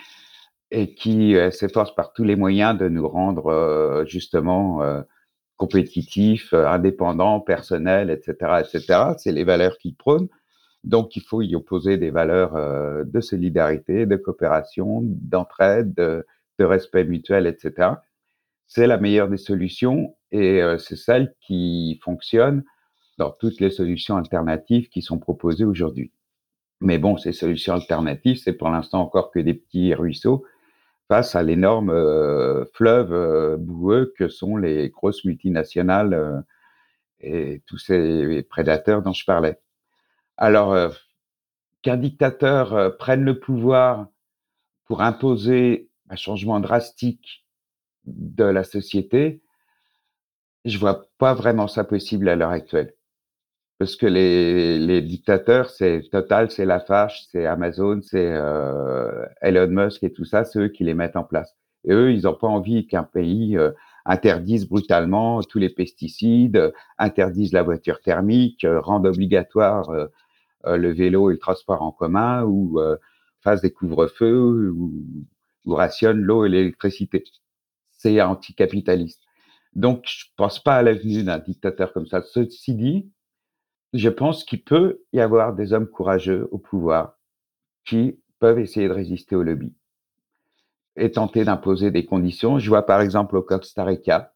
[0.71, 5.03] et qui s'efforce par tous les moyens de nous rendre justement
[5.57, 9.13] compétitifs, indépendants, personnels, etc., etc.
[9.17, 10.29] C'est les valeurs qu'il prône.
[10.83, 16.25] Donc, il faut y opposer des valeurs euh, de solidarité, de coopération, d'entraide, de,
[16.59, 17.91] respect mutuel, etc.
[18.67, 22.63] C'est la meilleure des solutions et euh, c'est celle qui fonctionne
[23.17, 26.11] dans toutes les solutions alternatives qui sont proposées aujourd'hui.
[26.81, 30.45] Mais bon, ces solutions alternatives, c'est pour l'instant encore que des petits ruisseaux
[31.07, 36.43] face à l'énorme euh, fleuve boueux que sont les grosses multinationales
[37.21, 39.59] et tous ces prédateurs dont je parlais.
[40.41, 40.87] Alors, euh,
[41.81, 44.07] qu'un dictateur euh, prenne le pouvoir
[44.85, 47.45] pour imposer un changement drastique
[48.05, 49.41] de la société,
[50.63, 52.93] je vois pas vraiment ça possible à l'heure actuelle.
[53.79, 60.13] Parce que les, dictateurs, c'est Total, c'est Lafarge, c'est Amazon, c'est euh, Elon Musk et
[60.13, 61.53] tout ça, c'est eux qui les mettent en place.
[61.83, 63.57] Et eux, ils n'ont pas envie qu'un pays
[64.05, 69.89] interdise brutalement tous les pesticides, interdise la voiture thermique, rende obligatoire
[70.65, 72.97] le vélo et le transport en commun ou euh,
[73.41, 74.93] fasse des couvre-feux ou,
[75.65, 77.23] ou rationne l'eau et l'électricité.
[77.91, 79.21] C'est anticapitaliste.
[79.73, 82.21] Donc, je pense pas à l'avenir d'un dictateur comme ça.
[82.21, 83.11] Ceci dit,
[83.93, 87.17] je pense qu'il peut y avoir des hommes courageux au pouvoir
[87.85, 89.73] qui peuvent essayer de résister au lobby
[90.95, 92.59] et tenter d'imposer des conditions.
[92.59, 94.33] Je vois par exemple au Costa Rica,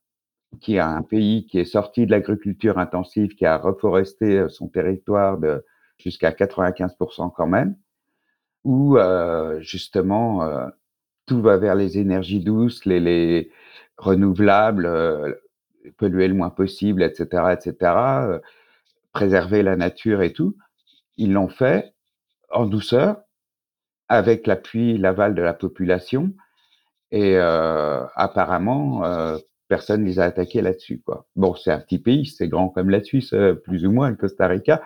[0.62, 5.38] qui est un pays qui est sorti de l'agriculture intensive, qui a reforesté son territoire
[5.38, 5.64] de
[5.98, 7.76] jusqu'à 95% quand même,
[8.64, 10.68] où euh, justement euh,
[11.26, 13.52] tout va vers les énergies douces, les, les,
[13.98, 15.34] renouvelable, euh,
[15.98, 18.40] polluer le moins possible, etc., etc.,
[19.12, 20.58] préserver la nature et tout.
[21.18, 21.94] Ils l'ont fait
[22.50, 23.22] en douceur,
[24.10, 26.34] avec l'appui, l'aval de la population,
[27.12, 29.04] et apparemment,
[29.68, 31.04] personne ne les a attaqués là-dessus.
[31.36, 34.48] Bon, c'est un petit pays, c'est grand comme la Suisse, plus ou moins, le Costa
[34.48, 34.82] Rica.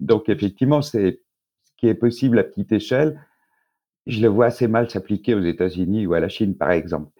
[0.00, 1.20] Donc, effectivement, c'est
[1.64, 3.20] ce qui est possible à petite échelle.
[4.06, 7.10] Je le vois assez mal s'appliquer aux États-Unis ou à la Chine, par exemple.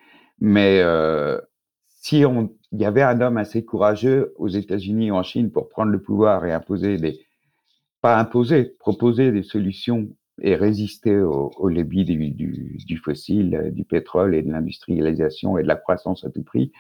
[0.40, 1.38] Mais euh,
[1.86, 5.68] si on, il y avait un homme assez courageux aux États-Unis ou en Chine pour
[5.68, 7.20] prendre le pouvoir et imposer des,
[8.00, 10.08] pas imposer, proposer des solutions
[10.40, 15.68] et résister au, au du, du, du, fossile, du pétrole et de l'industrialisation et de
[15.68, 16.72] la croissance à tout prix.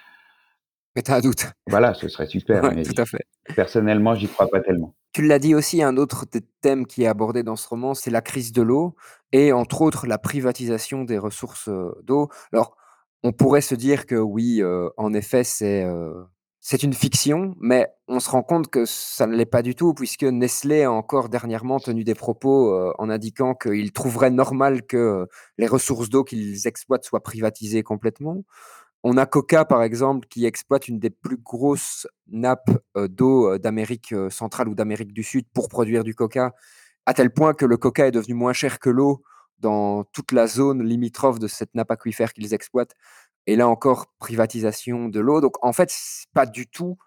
[0.94, 1.46] Mais tu as un doute.
[1.66, 2.62] Voilà, ce serait super.
[2.62, 3.26] ouais, tout à fait.
[3.54, 4.94] Personnellement, j'y crois pas tellement.
[5.16, 6.26] Tu l'as dit aussi, un autre
[6.60, 8.96] thème qui est abordé dans ce roman, c'est la crise de l'eau
[9.32, 11.70] et entre autres la privatisation des ressources
[12.02, 12.28] d'eau.
[12.52, 12.76] Alors,
[13.22, 14.62] on pourrait se dire que oui,
[14.98, 19.62] en effet, c'est une fiction, mais on se rend compte que ça ne l'est pas
[19.62, 24.82] du tout, puisque Nestlé a encore dernièrement tenu des propos en indiquant qu'il trouverait normal
[24.82, 25.26] que
[25.56, 28.44] les ressources d'eau qu'ils exploitent soient privatisées complètement.
[29.02, 33.58] On a Coca, par exemple, qui exploite une des plus grosses nappes euh, d'eau euh,
[33.58, 36.54] d'Amérique centrale ou d'Amérique du Sud pour produire du coca,
[37.06, 39.22] à tel point que le coca est devenu moins cher que l'eau
[39.58, 42.94] dans toute la zone limitrophe de cette nappe aquifère qu'ils exploitent.
[43.46, 45.40] Et là encore, privatisation de l'eau.
[45.40, 46.98] Donc en fait, c'est pas du tout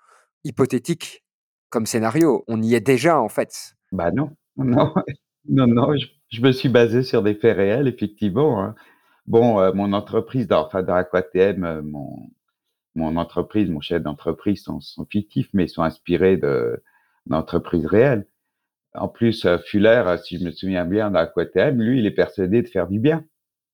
[0.43, 1.23] hypothétique
[1.69, 2.43] comme scénario.
[2.47, 3.75] On y est déjà en fait.
[3.91, 4.93] Bah non, non,
[5.47, 5.93] non, non.
[6.29, 8.63] Je, me suis basé sur des faits réels, effectivement.
[8.63, 8.75] Hein.
[9.29, 12.29] Bon, euh, mon entreprise, dans, enfin dans Aquatm, euh, mon,
[12.95, 16.83] mon entreprise, mon chef d'entreprise sont, sont, fictifs, mais ils sont inspirés de
[17.27, 18.27] d'entreprises réelles.
[18.95, 22.61] En plus, euh, Fuller, si je me souviens bien, dans Aquatm, lui, il est persuadé
[22.63, 23.23] de faire du bien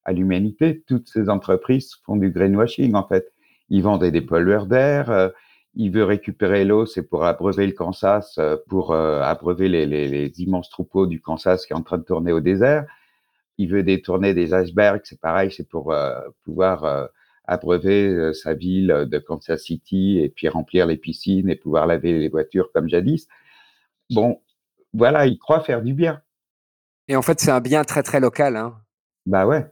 [0.06, 0.84] à l'humanité.
[0.88, 3.34] Toutes ces entreprises font du greenwashing, en fait.
[3.70, 5.10] Ils vendent des pollueurs d'air.
[5.10, 5.30] Euh,
[5.76, 10.08] il veut récupérer l'eau, c'est pour abreuver le Kansas, euh, pour euh, abreuver les, les,
[10.08, 12.86] les, immenses troupeaux du Kansas qui est en train de tourner au désert.
[13.58, 15.96] Il veut détourner des icebergs, c'est pareil, c'est pour
[16.44, 17.10] pouvoir
[17.46, 22.30] abreuver sa ville de Kansas City et puis remplir les piscines et pouvoir laver les
[22.30, 23.28] voitures comme jadis.
[24.10, 24.42] Bon,
[24.94, 26.22] voilà, il croit faire du bien.
[27.08, 28.56] Et en fait, c'est un bien très très local.
[28.56, 28.76] Hein.
[29.26, 29.66] Bah ouais.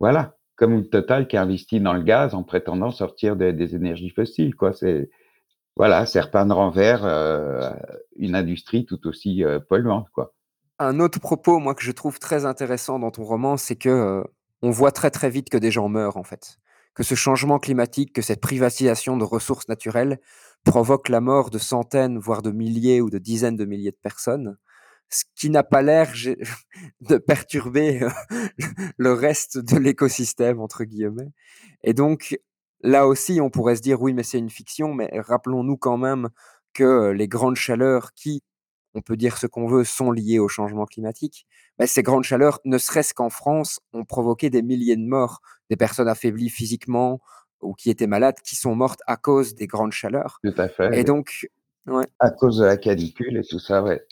[0.00, 4.54] Voilà, comme Total qui investit dans le gaz en prétendant sortir de, des énergies fossiles,
[4.54, 4.72] quoi.
[4.72, 5.10] C'est
[5.76, 7.70] voilà, c'est repeindre en vert euh,
[8.16, 10.34] une industrie tout aussi euh, polluante, quoi.
[10.78, 14.24] Un autre propos, moi, que je trouve très intéressant dans ton roman, c'est que euh,
[14.62, 16.58] on voit très très vite que des gens meurent, en fait.
[16.94, 20.20] Que ce changement climatique, que cette privatisation de ressources naturelles
[20.64, 24.56] provoque la mort de centaines, voire de milliers ou de dizaines de milliers de personnes
[25.08, 26.12] ce qui n'a pas l'air
[27.00, 28.00] de perturber
[28.98, 31.30] le reste de l'écosystème, entre guillemets.
[31.82, 32.38] Et donc,
[32.82, 36.28] là aussi, on pourrait se dire, oui, mais c'est une fiction, mais rappelons-nous quand même
[36.74, 38.42] que les grandes chaleurs qui,
[38.96, 41.46] on peut dire ce qu'on veut, sont liées au changement climatique,
[41.78, 45.76] mais ces grandes chaleurs, ne serait-ce qu'en France, ont provoqué des milliers de morts, des
[45.76, 47.20] personnes affaiblies physiquement
[47.60, 50.38] ou qui étaient malades, qui sont mortes à cause des grandes chaleurs.
[50.42, 50.98] Tout à fait.
[50.98, 51.48] Et donc,
[51.86, 52.06] ouais.
[52.18, 54.02] À cause de la canicule et tout ça, ouais.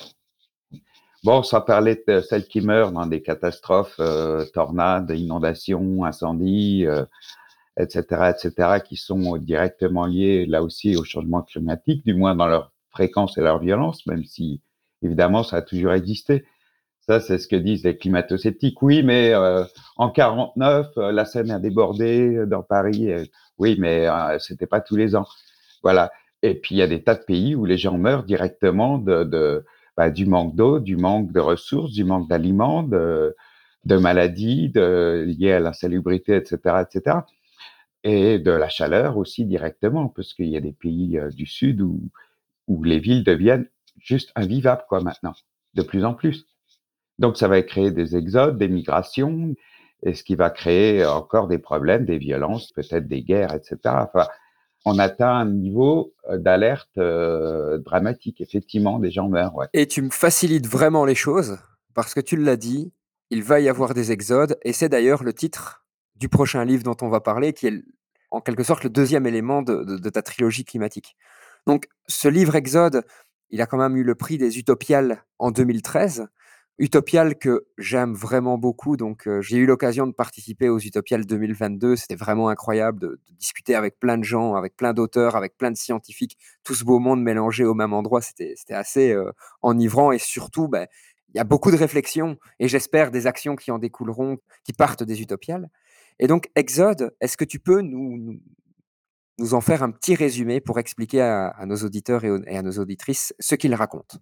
[1.24, 7.06] Bon, ça parlait de celles qui meurent dans des catastrophes, euh, tornades, inondations, incendies, euh,
[7.78, 12.72] etc., etc., qui sont directement liées là aussi au changement climatique, du moins dans leur
[12.90, 14.60] fréquence et leur violence, même si
[15.02, 16.44] évidemment ça a toujours existé.
[17.06, 18.80] Ça, c'est ce que disent les climato-sceptiques.
[18.82, 19.64] Oui, mais euh,
[19.96, 23.10] en 49, euh, la Seine a débordé dans Paris.
[23.58, 25.26] oui, mais euh, c'était pas tous les ans.
[25.82, 26.10] Voilà.
[26.42, 29.64] Et puis il y a des tas de pays où les gens meurent directement de,
[29.96, 33.34] bah, du manque d'eau, du manque de ressources, du manque d'aliments, de,
[33.86, 37.18] maladies liées à l'insalubrité, etc., etc.
[38.02, 41.80] Et de la chaleur aussi directement, parce qu'il y a des pays euh, du Sud
[41.80, 42.00] où,
[42.68, 43.66] où les villes deviennent
[43.98, 45.34] juste invivables, quoi, maintenant,
[45.74, 46.46] de plus en plus.
[47.18, 49.54] Donc, ça va créer des exodes, des migrations,
[50.02, 53.78] et ce qui va créer encore des problèmes, des violences, peut-être des guerres, etc.
[53.84, 54.28] Enfin,
[54.84, 58.40] on atteint un niveau euh, d'alerte euh, dramatique.
[58.40, 59.66] Effectivement, des gens meurent.
[59.72, 61.58] Et tu me facilites vraiment les choses
[61.94, 62.92] parce que tu l'as dit,
[63.30, 66.96] il va y avoir des exodes et c'est d'ailleurs le titre du prochain livre dont
[67.00, 67.82] on va parler qui est
[68.30, 71.16] en quelque sorte le deuxième élément de ta trilogie climatique.
[71.66, 73.04] Donc ce livre Exode,
[73.50, 76.28] il a quand même eu le prix des Utopiales en 2013
[76.78, 78.96] Utopial que j'aime vraiment beaucoup.
[78.96, 81.94] Donc, euh, j'ai eu l'occasion de participer aux Utopiales 2022.
[81.94, 85.76] C'était vraiment incroyable de, discuter avec plein de gens, avec plein d'auteurs, avec plein de
[85.76, 88.20] scientifiques, tout ce beau monde mélangé au même endroit.
[88.22, 89.30] C'était assez euh,
[89.62, 90.88] enivrant et surtout, ben,
[91.32, 95.04] il y a beaucoup de réflexions et j'espère des actions qui en découleront, qui partent
[95.04, 95.68] des Utopiales.
[96.18, 98.40] Et donc, Exode, est-ce que tu peux nous,
[99.38, 103.34] nous en faire un petit résumé pour expliquer à, nos auditeurs et, à nos auditrices
[103.38, 104.18] ce qu'il raconte.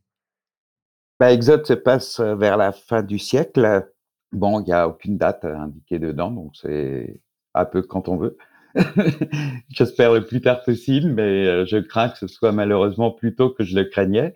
[1.20, 3.88] Bah, Exode se passe euh, vers la fin du siècle.
[4.32, 7.20] Bon, il n'y a aucune date indiquée dedans, donc c'est
[7.54, 8.36] un peu quand on veut.
[9.68, 13.50] J'espère le plus tard possible, mais euh, je crains que ce soit malheureusement plus tôt
[13.50, 14.34] que je le craignais.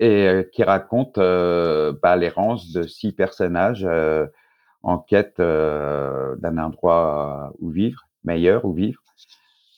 [0.00, 3.86] Et euh, qui raconte bah, l'errance de six personnages
[4.82, 9.00] en quête d'un endroit où vivre, meilleur où vivre,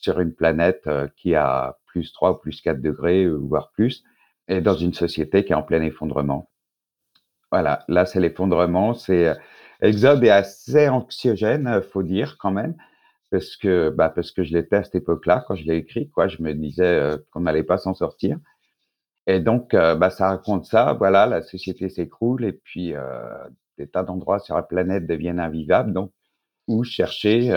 [0.04, 4.04] sur une planète euh, qui a plus 3 ou plus 4 degrés, euh, voire plus,
[4.48, 6.50] et dans une société qui est en plein effondrement.
[7.50, 8.94] Voilà, là c'est l'effondrement.
[8.94, 9.34] C'est euh,
[9.80, 12.74] Exode est assez anxiogène, faut dire quand même,
[13.30, 16.10] parce que bah, parce que je l'étais à cette époque-là quand je l'ai écrit.
[16.10, 18.38] Quoi, je me disais qu'on n'allait pas s'en sortir.
[19.26, 20.94] Et donc, bah, ça raconte ça.
[20.94, 22.94] Voilà, la société s'écroule et puis
[23.78, 25.92] des tas d'endroits sur la planète deviennent invivables.
[25.92, 26.12] Donc,
[26.68, 27.50] où chercher,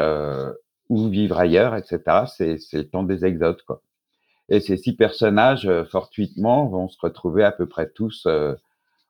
[0.90, 2.26] où vivre ailleurs, etc.
[2.28, 3.82] C'est le temps des exodes, quoi.
[4.50, 8.56] Et ces six personnages, euh, fortuitement, vont se retrouver à peu près tous euh,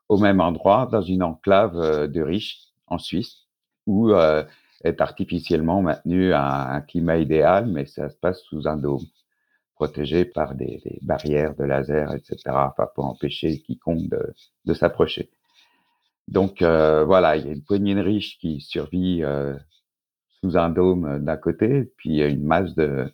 [0.10, 3.46] au même endroit, dans une enclave euh, de riches en Suisse,
[3.86, 4.44] où euh,
[4.84, 9.06] est artificiellement maintenu un, un climat idéal, mais ça se passe sous un dôme,
[9.76, 14.34] protégé par des, des barrières de laser, etc., enfin, pour empêcher quiconque de,
[14.66, 15.30] de s'approcher.
[16.28, 19.24] Donc euh, voilà, il y a une poignée de riches qui survit
[20.42, 23.12] sous un dôme euh, d'un côté, puis il y a une masse de,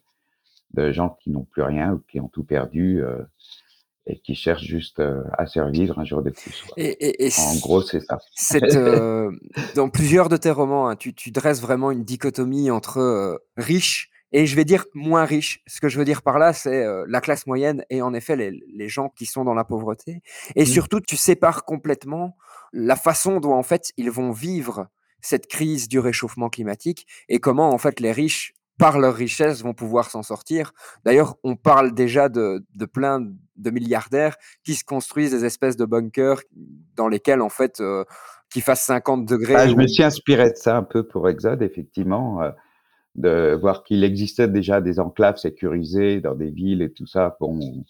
[0.73, 3.21] de gens qui n'ont plus rien ou qui ont tout perdu euh,
[4.05, 6.65] et qui cherchent juste euh, à survivre un jour de plus.
[6.75, 8.19] Et, et- et En gros, c'est ça.
[8.61, 9.31] euh,
[9.75, 14.45] dans plusieurs de tes romans, hein, tu, tu dresses vraiment une dichotomie entre riches et
[14.47, 15.61] je vais dire moins riches.
[15.67, 18.51] Ce que je veux dire par là, c'est la classe moyenne et en effet les,
[18.73, 20.21] les gens qui sont dans la pauvreté.
[20.55, 20.65] Et Mm.
[20.65, 22.35] surtout, tu sépares complètement
[22.73, 24.87] la façon dont en fait ils vont vivre
[25.23, 29.73] cette crise du réchauffement climatique et comment en fait les riches, par leur richesse, vont
[29.73, 30.73] pouvoir s'en sortir.
[31.05, 33.21] D'ailleurs, on parle déjà de, de plein
[33.55, 36.41] de milliardaires qui se construisent des espèces de bunkers
[36.95, 38.03] dans lesquels en fait euh,
[38.51, 39.55] qui fassent 50 degrés.
[39.55, 42.51] Ah, je me suis inspiré de ça un peu pour Exode, effectivement, euh,
[43.15, 47.83] de voir qu'il existait déjà des enclaves sécurisées dans des villes et tout ça, bon,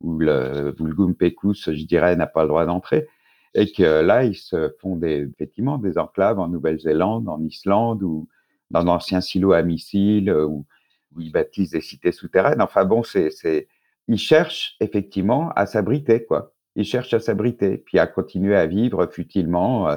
[0.00, 3.06] où le Vulgum Pecus, je dirais, n'a pas le droit d'entrer.
[3.54, 8.28] Et que là, ils se font des, effectivement des enclaves en Nouvelle-Zélande, en Islande, ou
[8.70, 10.66] dans d'anciens silos à missiles, euh, où,
[11.14, 12.62] où ils bâtissent des cités souterraines.
[12.62, 13.66] Enfin bon, c'est, c'est,
[14.08, 16.52] ils cherchent effectivement à s'abriter, quoi.
[16.76, 19.96] Ils cherchent à s'abriter, puis à continuer à vivre futilement euh,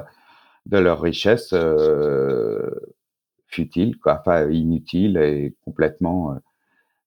[0.66, 2.68] de leur richesse euh,
[3.46, 6.32] futile, quoi, enfin inutile et complètement.
[6.32, 6.38] euh,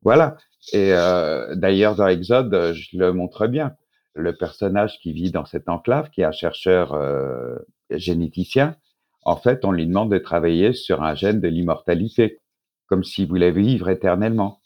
[0.01, 0.37] voilà.
[0.73, 3.75] Et euh, d'ailleurs, dans Exode, euh, je le montre bien.
[4.17, 7.57] Le personnage qui vit dans cette enclave, qui est un chercheur euh,
[7.89, 8.75] généticien,
[9.23, 12.39] en fait, on lui demande de travailler sur un gène de l'immortalité,
[12.87, 14.61] comme s'il voulait vivre éternellement.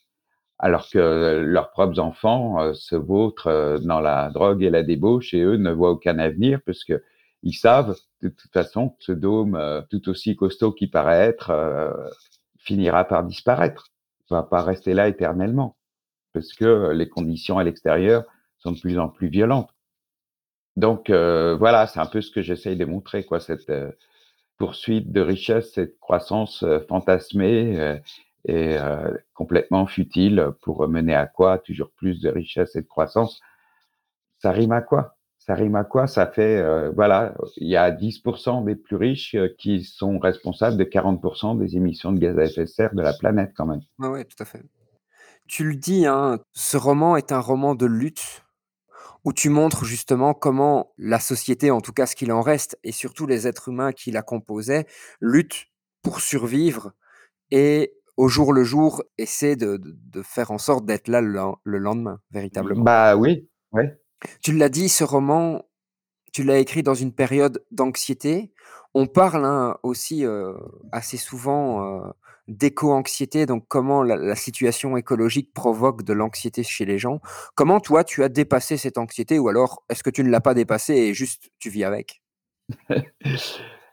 [0.60, 5.34] Alors que leurs propres enfants euh, se vautrent euh, dans la drogue et la débauche
[5.34, 7.02] et eux ne voient aucun avenir parce que
[7.44, 11.50] ils savent de toute façon que ce dôme, euh, tout aussi costaud qu'il paraît être,
[11.50, 11.92] euh,
[12.58, 13.88] finira par disparaître.
[14.30, 15.76] Il va pas rester là éternellement
[16.34, 18.24] parce que euh, les conditions à l'extérieur
[18.62, 19.74] sont de plus en plus violentes.
[20.78, 23.92] Donc euh, voilà, c'est un peu ce que j'essaye de montrer, quoi, cette euh,
[24.58, 28.00] poursuite de richesse, cette croissance euh, fantasmée
[28.46, 28.78] et
[29.36, 31.60] complètement futile pour mener à quoi?
[31.60, 33.40] Toujours plus de richesse et de croissance.
[34.40, 35.16] Ça rime à quoi?
[35.38, 36.08] Ça rime à quoi?
[36.08, 41.60] Ça fait, voilà, il y a 10% des plus riches qui sont responsables de 40%
[41.60, 43.82] des émissions de gaz à effet de serre de la planète quand même.
[44.00, 44.64] Ouais, ouais, tout à fait.
[45.48, 48.44] Tu le dis, hein, ce roman est un roman de lutte
[49.24, 52.92] où tu montres justement comment la société, en tout cas ce qu'il en reste, et
[52.92, 54.88] surtout les êtres humains qui la composaient,
[55.20, 55.68] luttent
[56.02, 56.94] pour survivre
[57.52, 61.78] et au jour le jour essaient de, de- de faire en sorte d'être là le
[61.78, 62.84] lendemain, véritablement.
[62.84, 64.00] Bah oui, ouais.
[64.42, 65.64] Tu l'as dit, ce roman,
[66.34, 68.54] tu l'as écrit dans une période d'anxiété.
[68.94, 70.54] On parle hein, aussi euh,
[70.92, 72.10] assez souvent euh,
[72.52, 77.22] d'éco-anxiété, donc comment la, situation écologique provoque de l'anxiété chez les gens.
[77.56, 80.54] Comment toi, tu as dépassé cette anxiété ou alors est-ce que tu ne l'as pas
[80.54, 82.22] dépassée et juste tu vis avec?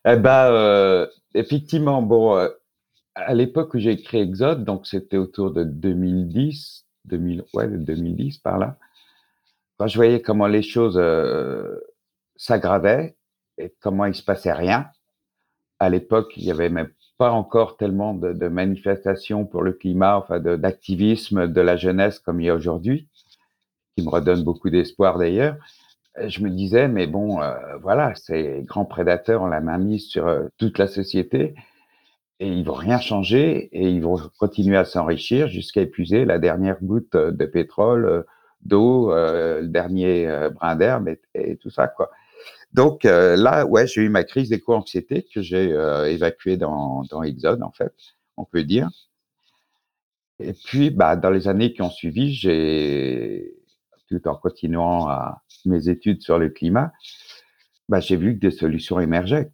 [0.05, 2.49] Eh ben, euh, effectivement, bon, euh,
[3.15, 8.39] à l'époque où j'ai écrit Exode, donc c'était autour de 2010, 2000, ouais, de 2010
[8.39, 8.79] par là.
[9.77, 11.79] Quand je voyais comment les choses euh,
[12.37, 13.17] s'aggravaient
[13.59, 14.89] et comment il se passait rien,
[15.79, 20.17] à l'époque, il y avait même pas encore tellement de, de manifestations pour le climat,
[20.17, 23.09] enfin d'activisme de, la jeunesse comme il y a aujourd'hui,
[23.97, 25.57] qui me redonne beaucoup d'espoir d'ailleurs.
[26.19, 30.07] Euh, Je me disais, mais bon, euh, voilà, ces grands prédateurs ont la main mise
[30.07, 31.55] sur euh, toute la société.
[32.41, 36.79] et ils vont rien changer et ils vont continuer à s'enrichir jusqu'à épuiser la dernière
[36.83, 38.25] goutte de pétrole,
[38.63, 42.11] d'eau, le dernier brin d'herbe et, tout ça, quoi.
[42.73, 45.71] Donc là, ouais, j'ai eu ma crise d'éco-anxiété que j'ai
[46.09, 47.95] évacuée dans, dans Exode, en fait,
[48.37, 48.91] on peut dire.
[50.41, 53.55] Et puis, bah, dans les années qui ont suivi, j'ai,
[54.09, 56.93] tout en continuant à mes études sur le climat,
[57.89, 59.51] bah, j'ai vu que des solutions émergeaient,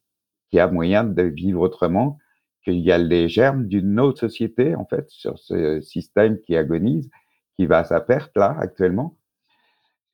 [0.50, 2.18] qu'il y a moyen de vivre autrement,
[2.64, 7.10] qu'il y a les germes d'une autre société, en fait, sur ce système qui agonise,
[7.56, 9.16] qui va à sa perte, là, actuellement,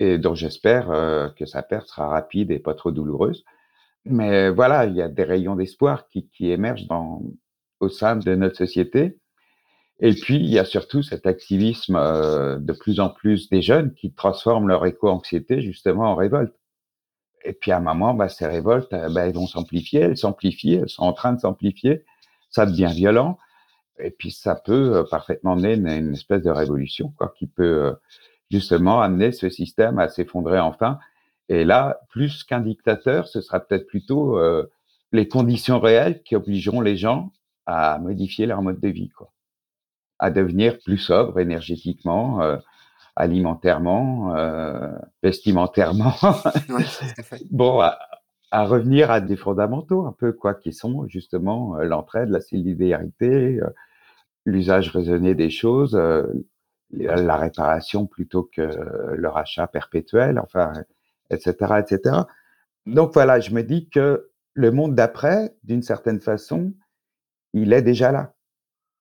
[0.00, 3.44] et dont j'espère euh, que sa perte sera rapide et pas trop douloureuse.
[4.06, 7.22] Mais voilà, il y a des rayons d'espoir qui, émergent dans,
[7.80, 9.18] au sein de notre société.
[10.00, 13.92] Et puis, il y a surtout cet activisme euh, de plus en plus des jeunes
[13.92, 16.54] qui transforment leur éco-anxiété justement en révolte.
[17.44, 20.76] Et puis à un moment, bah, ces révoltes, euh, bah, elles vont s'amplifier, elles s'amplifient,
[20.76, 22.04] elles sont en train de s'amplifier,
[22.48, 23.38] ça devient violent,
[23.98, 27.94] et puis ça peut parfaitement mener une, une, espèce de révolution, quoi, qui peut
[28.50, 30.98] justement amener ce système à s'effondrer enfin.
[31.48, 34.38] Et là, plus qu'un dictateur, ce sera peut-être plutôt
[35.12, 37.32] les conditions réelles qui obligeront les gens
[37.66, 39.32] à modifier leur mode de vie, quoi
[40.20, 42.58] à devenir plus sobre énergétiquement, euh,
[43.16, 44.92] alimentairement, euh,
[45.22, 46.14] vestimentairement.
[47.50, 52.40] bon, à, revenir à des fondamentaux un peu quoi, qui sont justement euh, l'entraide, la
[52.40, 53.60] solidarité,
[54.44, 56.00] l'usage raisonné des choses,
[56.92, 58.62] la réparation plutôt que
[59.14, 60.72] le rachat perpétuel, enfin,
[61.30, 62.16] etc., etc.
[62.86, 66.72] Donc voilà, je me dis que le monde d'après, d'une certaine façon,
[67.52, 68.34] il est déjà là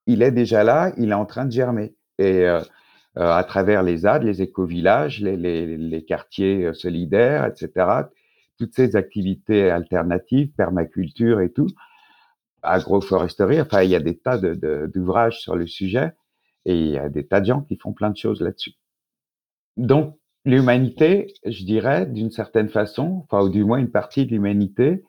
[0.09, 1.93] il est déjà là, il est en train de germer.
[2.17, 2.61] Et euh,
[3.17, 7.85] euh, à travers les ZAD, les éco-villages, les, quartiers euh, solidaires, etc.,
[8.57, 11.67] toutes ces activités alternatives, permaculture et tout,
[12.63, 16.11] agroforesterie, enfin, il y a des tas d'ouvrages sur le sujet
[16.69, 18.75] et il y a des tas de gens qui font plein de choses là-dessus.
[19.75, 25.03] Donc, l'humanité, je dirais, d'une certaine façon, enfin, ou du moins une partie de l'humanité,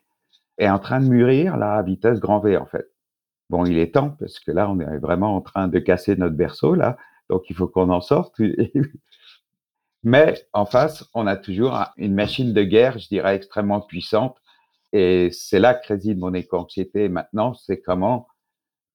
[0.57, 2.91] est en train de mûrir là, à vitesse grand V, en fait.
[3.51, 6.35] Bon, il est temps parce que là, on est vraiment en train de casser notre
[6.35, 6.97] berceau, là.
[7.29, 8.35] Donc, il faut qu'on en sorte.
[10.03, 14.35] Mais en face, on a toujours une machine de guerre, je dirais, extrêmement puissante.
[14.93, 18.27] Et c'est là que réside mon éco-anxiété maintenant, c'est comment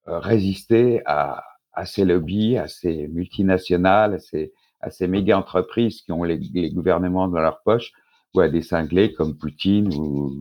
[0.08, 1.44] euh, résister à,
[1.84, 6.38] ces lobbies, à ces multinationales, à ces, à méga-entreprises qui ont les,
[6.70, 7.92] gouvernements dans leur poche,
[8.34, 10.32] ou à des cinglés comme Poutine ou,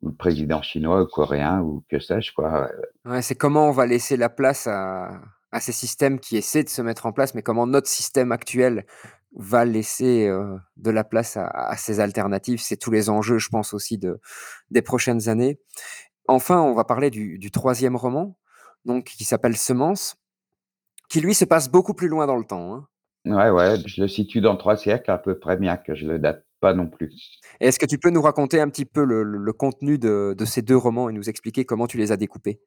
[0.00, 2.70] le président chinois ou coréen ou que sais-je quoi.
[3.04, 5.10] Ouais, c'est comment on va laisser la place à,
[5.50, 8.86] à, ces systèmes qui essaient de se mettre en place, mais comment notre système actuel
[9.34, 12.60] va laisser euh, de la place à, à ces alternatives.
[12.60, 14.20] C'est tous les enjeux, je pense aussi de,
[14.70, 15.58] des prochaines années.
[16.28, 18.38] Enfin, on va parler du, du troisième roman,
[18.84, 20.16] donc qui s'appelle Semence,
[21.08, 22.74] qui lui se passe beaucoup plus loin dans le temps.
[22.74, 22.86] Hein.
[23.24, 26.18] Ouais, ouais, je le situe dans trois siècles à peu près, bien que je le
[26.18, 27.38] date pas non plus.
[27.60, 31.08] Est-ce que tu peux nous raconter un petit peu le, contenu de, ces deux romans
[31.08, 32.60] et nous expliquer comment tu les as découpés?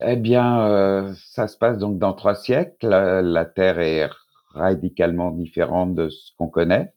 [0.00, 2.88] Eh bien, euh, ça se passe donc dans trois siècles.
[2.88, 4.08] La, Terre est
[4.48, 6.92] radicalement différente de ce qu'on connaît.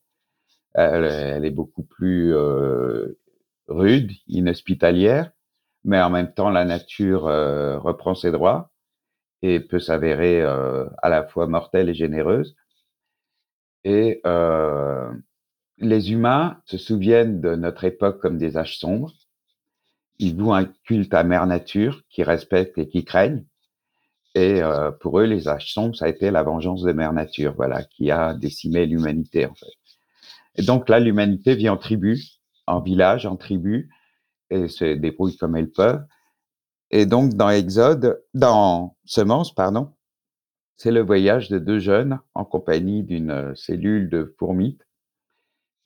[0.74, 3.18] Elle, est beaucoup plus euh,
[3.68, 5.32] rude, inhospitalière,
[5.84, 8.72] mais en même temps, la nature euh, reprend ses droits
[9.46, 12.56] et peut s'avérer à la fois mortelle et généreuse.
[13.84, 14.22] Et
[15.78, 19.14] les humains se souviennent de notre époque comme des âges sombres.
[20.20, 23.46] Ils vouent un culte à Mère Nature qui respecte et qui craignent.
[24.34, 27.54] Et euh, pour eux, les âges sombres, ça a été la vengeance de Mère Nature,
[27.56, 29.48] voilà, qui a décimé l'humanité.
[30.56, 32.22] Et donc là, l'humanité vit en tribu,
[32.68, 33.90] en village, en tribu,
[34.50, 36.00] et se débrouille comme elle peut.
[36.92, 39.92] Et donc dans Exode, dans Semence, pardon,
[40.78, 44.78] c'est le voyage de deux jeunes en compagnie d'une cellule de fourmis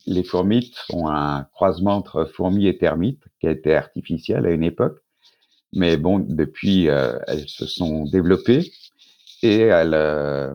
[0.06, 4.62] les fourmites sont un croisement entre fourmis et termites qui a été artificiel à une
[4.62, 4.98] époque.
[5.72, 8.72] Mais bon, depuis, euh, elles se sont développées
[9.42, 10.52] et elles, euh,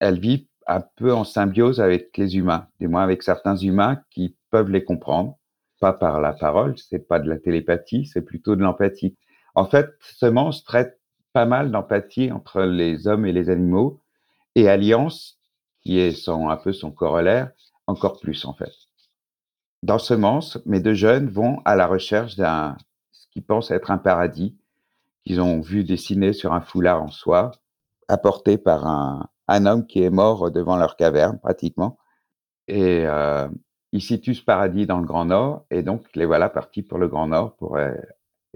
[0.00, 4.36] elles vivent un peu en symbiose avec les humains, du moins avec certains humains qui
[4.50, 5.38] peuvent les comprendre,
[5.80, 9.16] pas par la parole, c'est pas de la télépathie, c'est plutôt de l'empathie.
[9.56, 11.00] En fait, Semence traite
[11.32, 14.00] pas mal d'empathie entre les hommes et les animaux
[14.54, 15.38] et Alliance,
[15.80, 17.50] qui est son, un peu son corollaire,
[17.86, 18.72] encore plus en fait.
[19.82, 22.76] Dans Semence, mes deux jeunes vont à la recherche d'un
[23.12, 24.58] ce qu'ils pensent être un paradis
[25.24, 27.52] qu'ils ont vu dessiné sur un foulard en soie,
[28.08, 31.98] apporté par un, un homme qui est mort devant leur caverne pratiquement.
[32.68, 33.48] Et euh,
[33.92, 37.08] ils situent ce paradis dans le Grand Nord, et donc les voilà partis pour le
[37.08, 37.94] Grand Nord pour euh,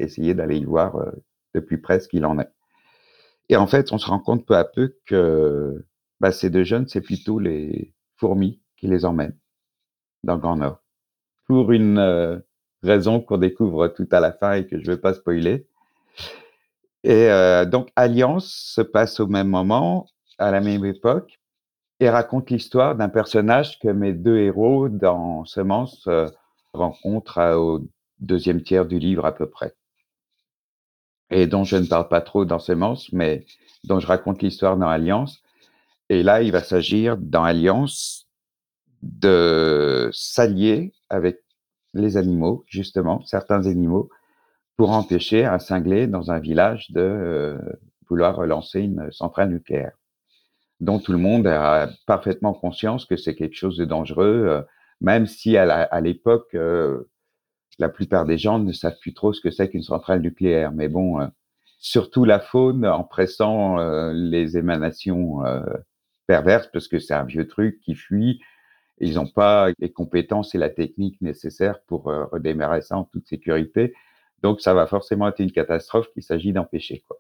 [0.03, 1.11] essayer d'aller y voir euh,
[1.55, 2.51] de plus près ce qu'il en est.
[3.49, 5.85] Et en fait, on se rend compte peu à peu que
[6.21, 9.37] bah, ces deux jeunes, c'est plutôt les fourmis qui les emmènent
[10.23, 10.81] dans le Grand Nord.
[11.47, 12.39] Pour une euh,
[12.83, 15.67] raison qu'on découvre tout à la fin et que je ne vais pas spoiler.
[17.03, 20.07] Et euh, donc, Alliance se passe au même moment,
[20.39, 21.41] à la même époque,
[21.99, 26.09] et raconte l'histoire d'un personnage que mes deux héros dans Semence
[26.73, 27.81] rencontrent au
[28.21, 29.75] deuxième tiers du livre à peu près.
[31.31, 33.47] Et dont je ne parle pas trop dans Semence, mais
[33.85, 35.43] dont je raconte l'histoire dans Alliance.
[36.09, 38.27] Et là, il va s'agir dans Alliance
[39.03, 41.39] de s'allier avec
[41.95, 44.11] les animaux, justement, certains animaux,
[44.77, 47.59] pour empêcher un cinglé dans un village de euh,
[48.09, 49.93] vouloir relancer une centrale nucléaire,
[50.81, 54.63] dont tout le monde a parfaitement conscience que c'est quelque chose de dangereux, euh,
[55.01, 57.11] même si à l'époque, euh,
[57.79, 60.73] la plupart des gens ne savent plus trop ce que c'est qu'une centrale nucléaire.
[60.73, 61.19] Mais bon,
[61.79, 63.77] surtout la faune, en pressant
[64.13, 65.39] les émanations
[66.27, 68.41] perverses, parce que c'est un vieux truc qui fuit,
[68.99, 73.95] ils n'ont pas les compétences et la technique nécessaires pour redémarrer ça en toute sécurité.
[74.43, 77.03] Donc, ça va forcément être une catastrophe qu'il s'agit d'empêcher.
[77.09, 77.19] Quoi.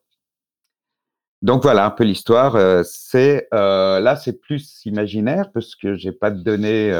[1.42, 2.56] Donc voilà un peu l'histoire.
[2.56, 6.92] Euh, c'est euh, là, c'est plus imaginaire parce que j'ai pas de données.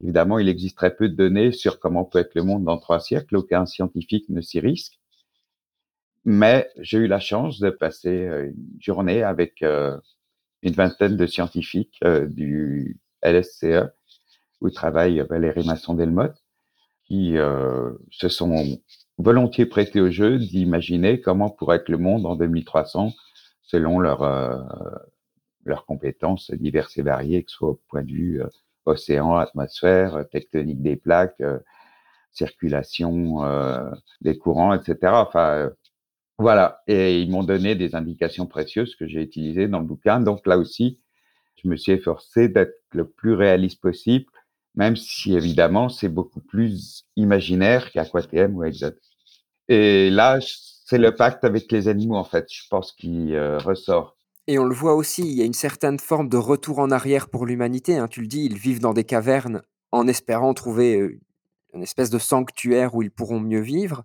[0.00, 2.78] Euh, évidemment, il existe très peu de données sur comment peut être le monde dans
[2.78, 3.36] trois siècles.
[3.36, 4.98] Aucun scientifique ne s'y risque.
[6.24, 12.98] Mais j'ai eu la chance de passer une journée avec une vingtaine de scientifiques du
[13.22, 13.88] LSCE
[14.60, 16.36] où travaille Valérie Masson-Delmotte
[17.04, 17.36] qui
[18.10, 18.78] se sont
[19.16, 23.12] volontiers prêté au jeu d'imaginer comment pourrait être le monde en 2300
[23.68, 24.56] selon leurs euh,
[25.86, 28.48] compétences diverses et variées, que ce soit au point de vue euh,
[28.88, 31.58] océan, atmosphère, tectonique des plaques, euh,
[32.32, 33.42] circulation
[34.20, 35.12] des courants, etc.
[35.14, 35.70] Enfin,
[36.38, 36.82] voilà.
[36.86, 40.20] Et ils m'ont donné des indications précieuses que j'ai utilisées dans le bouquin.
[40.20, 41.00] Donc là aussi,
[41.62, 44.26] je me suis efforcé d'être le plus réaliste possible,
[44.74, 48.98] même si évidemment c'est beaucoup plus imaginaire qu'Aquatm ou Exode.
[49.68, 54.16] Et là, c'est le pacte avec les animaux, en fait, je pense, qui euh, ressort.
[54.50, 57.28] Et on le voit aussi, il y a une certaine forme de retour en arrière
[57.28, 57.98] pour l'humanité.
[57.98, 58.08] Hein.
[58.08, 59.60] Tu le dis, ils vivent dans des cavernes
[59.92, 61.20] en espérant trouver euh,
[61.74, 64.04] une espèce de sanctuaire où ils pourront mieux vivre.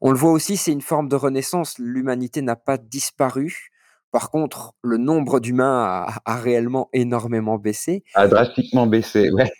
[0.00, 1.78] On le voit aussi, c'est une forme de renaissance.
[1.78, 3.70] L'humanité n'a pas disparu.
[4.10, 8.02] Par contre, le nombre d'humains a, réellement énormément baissé.
[8.14, 9.50] A drastiquement baissé, ouais.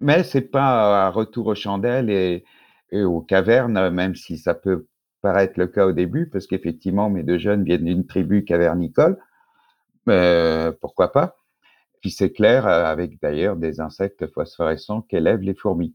[0.00, 2.44] Mais c'est pas un retour aux chandelles et,
[2.90, 4.88] et aux cavernes, même si ça peut
[5.22, 9.16] paraître le cas au début, parce qu'effectivement, mes deux jeunes viennent d'une tribu cavernicole.
[10.06, 11.36] Mais pourquoi pas?
[12.00, 15.94] Puis c'est clair, euh, avec d'ailleurs des insectes phosphorescents qu'élèvent les fourmis.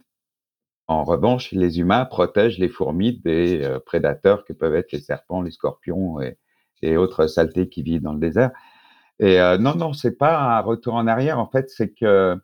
[0.87, 5.41] En revanche, les humains protègent les fourmis des euh, prédateurs que peuvent être les serpents,
[5.41, 6.37] les scorpions et,
[6.97, 8.51] autres saletés qui vivent dans le désert.
[9.19, 11.39] Et euh, non, non, c'est pas un retour en arrière.
[11.39, 12.37] En fait, c'est que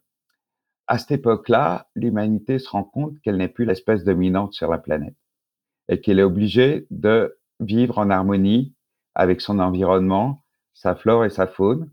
[0.88, 5.16] à cette époque-là, l'humanité se rend compte qu'elle n'est plus l'espèce dominante sur la planète
[5.90, 8.74] et qu'elle est obligée de vivre en harmonie
[9.14, 10.41] avec son environnement,
[10.82, 11.90] sa flore et sa faune.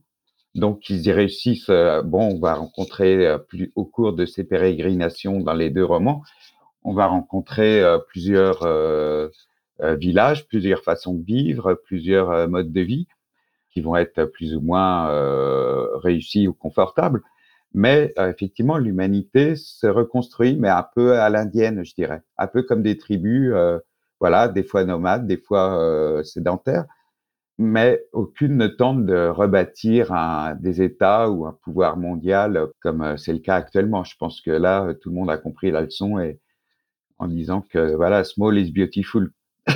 [0.54, 1.68] Donc, ils y réussissent.
[1.68, 5.84] Euh, bon, on va rencontrer euh, plus, au cours de ces pérégrinations dans les deux
[5.84, 6.22] romans,
[6.84, 8.66] on va rencontrer euh, plusieurs
[9.80, 13.06] villages, plusieurs façons de vivre, plusieurs modes de vie
[13.70, 15.06] qui vont être plus ou moins
[16.00, 17.22] réussis ou confortables.
[17.74, 22.82] Mais effectivement, l'humanité se reconstruit, mais un peu à l'indienne, je dirais, un peu comme
[22.82, 23.54] des tribus,
[24.18, 26.86] voilà, des fois nomades, des fois sédentaires,
[27.58, 33.32] mais aucune ne tente de rebâtir un, des États ou un pouvoir mondial comme c'est
[33.32, 34.04] le cas actuellement.
[34.04, 36.38] Je pense que là, tout le monde a compris la leçon et
[37.18, 39.32] en disant que voilà, small is beautiful.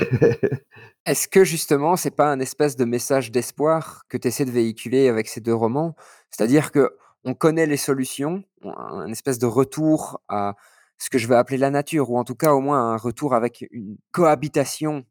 [1.06, 5.08] Est-ce que justement, c'est pas un espèce de message d'espoir que tu essaies de véhiculer
[5.08, 5.96] avec ces deux romans?
[6.30, 10.54] C'est-à-dire que on connaît les solutions, un espèce de retour à
[10.98, 13.34] ce que je vais appeler la nature, ou en tout cas au moins un retour
[13.34, 15.04] avec une cohabitation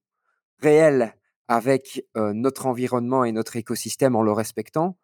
[0.59, 1.15] réelle
[1.51, 4.97] avec notre environnement et notre écosystème en le respectant.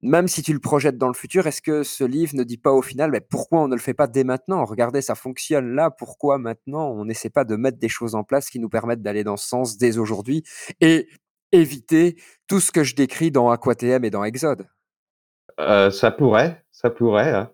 [0.00, 2.72] Même si tu le projettes dans le futur, est-ce que ce livre ne dit pas
[2.72, 4.64] au final, mais pourquoi on ne le fait pas dès maintenant?
[4.64, 8.48] Regardez, ça fonctionne là, pourquoi maintenant on n'essaie pas de mettre des choses en place
[8.48, 10.44] qui nous permettent d'aller dans ce sens dès aujourd'hui
[10.80, 11.08] et
[11.52, 12.16] éviter
[12.48, 14.66] tout ce que je décris dans AquaTM et dans Exode?
[15.58, 17.32] Euh, ça pourrait, ça pourrait.
[17.32, 17.50] Hein.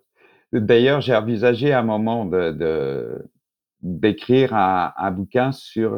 [0.53, 3.27] D'ailleurs, j'ai envisagé à un moment de,
[3.81, 5.95] d'écrire un, bouquin sur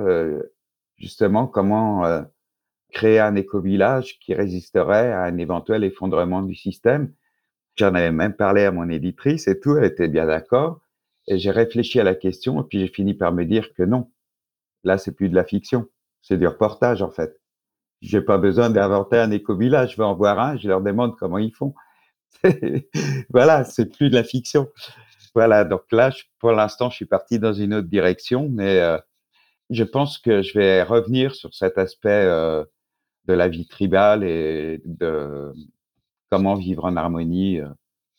[1.01, 2.21] justement comment euh,
[2.93, 7.13] créer un éco-village qui résisterait à un éventuel effondrement du système.
[7.75, 10.81] J'en avais même parlé à mon éditrice et tout, elle était bien d'accord.
[11.27, 14.11] Et j'ai réfléchi à la question et puis j'ai fini par me dire que non.
[14.83, 15.87] Là, c'est plus de la fiction,
[16.21, 17.39] c'est du reportage en fait.
[18.01, 21.37] J'ai pas besoin d'inventer un éco-village, je vais en voir un, je leur demande comment
[21.37, 21.73] ils font.
[23.29, 24.69] Voilà, c'est plus de la fiction.
[25.33, 28.99] Voilà, donc là, pour l'instant, je suis parti dans une autre direction, mais heu,
[29.71, 32.65] je pense que je vais revenir sur cet aspect, heu,
[33.25, 35.53] de la vie tribale et de
[36.31, 37.59] comment vivre en harmonie,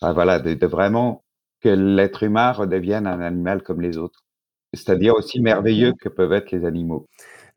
[0.01, 1.25] enfin voilà, de de vraiment
[1.61, 4.25] que l'être humain redevienne un animal comme les autres.
[4.75, 7.07] C'est-à-dire aussi merveilleux que peuvent être les animaux.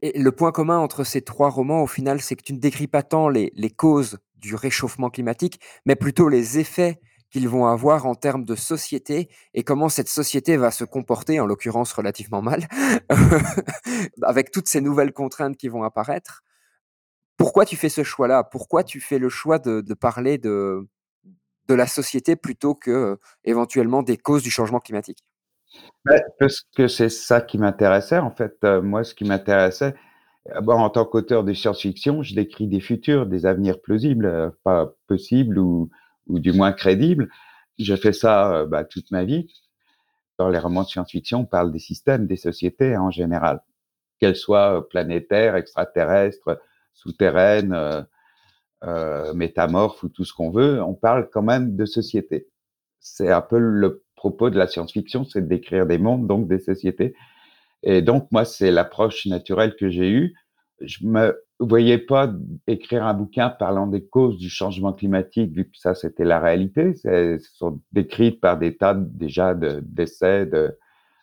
[0.02, 2.88] Et le point commun entre ces 3 romans, au final, c'est que tu ne décris
[2.88, 7.00] pas tant les les causes du réchauffement climatique, mais plutôt les effets
[7.36, 11.45] qu'ils vont avoir en termes de société et comment cette société va se comporter, en
[11.45, 12.65] l'occurrence relativement mal,
[14.21, 16.45] avec toutes ces nouvelles contraintes qui vont apparaître.
[17.36, 18.45] Pourquoi tu fais ce choix-là?
[18.45, 20.88] Pourquoi tu fais le choix de parler de
[21.67, 25.25] de la société plutôt que, éventuellement des causes du changement climatique?
[26.05, 29.93] Ouais, parce que c'est ça qui m'intéressait en fait, heu, moi ce qui m'intéressait,
[30.61, 34.93] bon en tant qu'auteur de science-fiction, je décris des futurs, des avenirs plausibles, heu, pas
[35.07, 35.89] possibles ou
[36.28, 37.30] ou du moins crédibles.
[37.78, 39.47] J'ai fait ça, heu, bah, toute ma vie.
[40.38, 43.61] Dans les romans de science-fiction, on parle des systèmes, des sociétés en général,
[44.19, 46.59] qu'elles soient, heu, planétaires, extraterrestres,
[46.93, 48.03] souterraines, heu
[48.84, 52.47] heu, métamorphes ou tout ce qu'on veut, on parle quand même de société.
[52.99, 57.15] C'est un peu le propos de la science-fiction, c'est décrire des mondes, donc des sociétés
[57.84, 60.36] et donc moi, c'est l'approche naturelle que j'ai eue.
[60.82, 62.32] Je me voyais pas
[62.68, 66.93] écrire un bouquin parlant des causes du changement climatique, vu que ça, c'était la réalité.
[66.95, 70.78] C'est ce sont décrites par des tas déjà de d'essais, de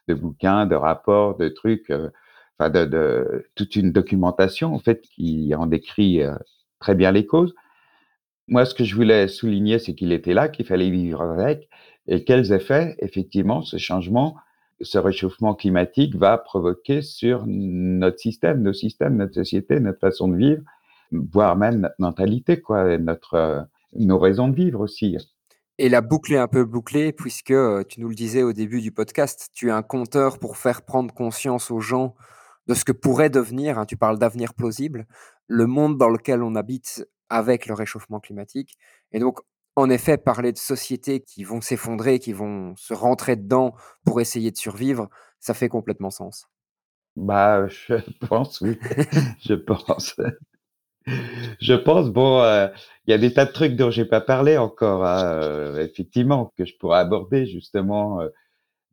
[0.08, 2.12] de bouquins, de rapports, de trucs, heu,
[2.58, 6.34] enfin de de toute une documentation en fait qui en décrit, heu,
[6.80, 7.54] très bien les causes.
[8.48, 11.68] Moi, ce que je voulais souligner, c'est qu'il était là, qu'il fallait vivre avec
[12.08, 14.36] et quels effets, effectivement, ce changement,
[14.82, 20.36] ce réchauffement climatique va provoquer sur notre système, nos systèmes, notre société, notre façon de
[20.36, 20.62] vivre,
[21.12, 23.62] voire même notre mentalité, quoi, notre, heu,
[23.94, 25.16] nos raisons de vivre aussi.
[25.78, 28.80] Et la boucle est un peu bouclée puisque, heu, tu nous le disais au début
[28.80, 32.14] du podcast, tu es un conteur pour faire prendre conscience aux gens
[32.66, 35.06] de ce que pourrait devenir, hein, tu parles d'avenir plausible,
[35.48, 38.76] le monde dans lequel on habite avec le réchauffement climatique
[39.12, 39.40] et donc
[39.76, 44.50] en effet, parler de sociétés qui vont s'effondrer, qui vont se rentrer dedans pour essayer
[44.50, 45.08] de survivre,
[45.40, 46.46] ça fait complètement sens.
[47.16, 47.94] Bah, je
[48.28, 48.78] pense oui,
[49.44, 50.16] je pense.
[51.60, 52.68] Je pense, bon, heu,
[53.06, 56.64] il y a des tas de trucs dont j'ai pas parlé encore, heu, effectivement, que
[56.64, 58.32] je pourrais aborder justement, heu,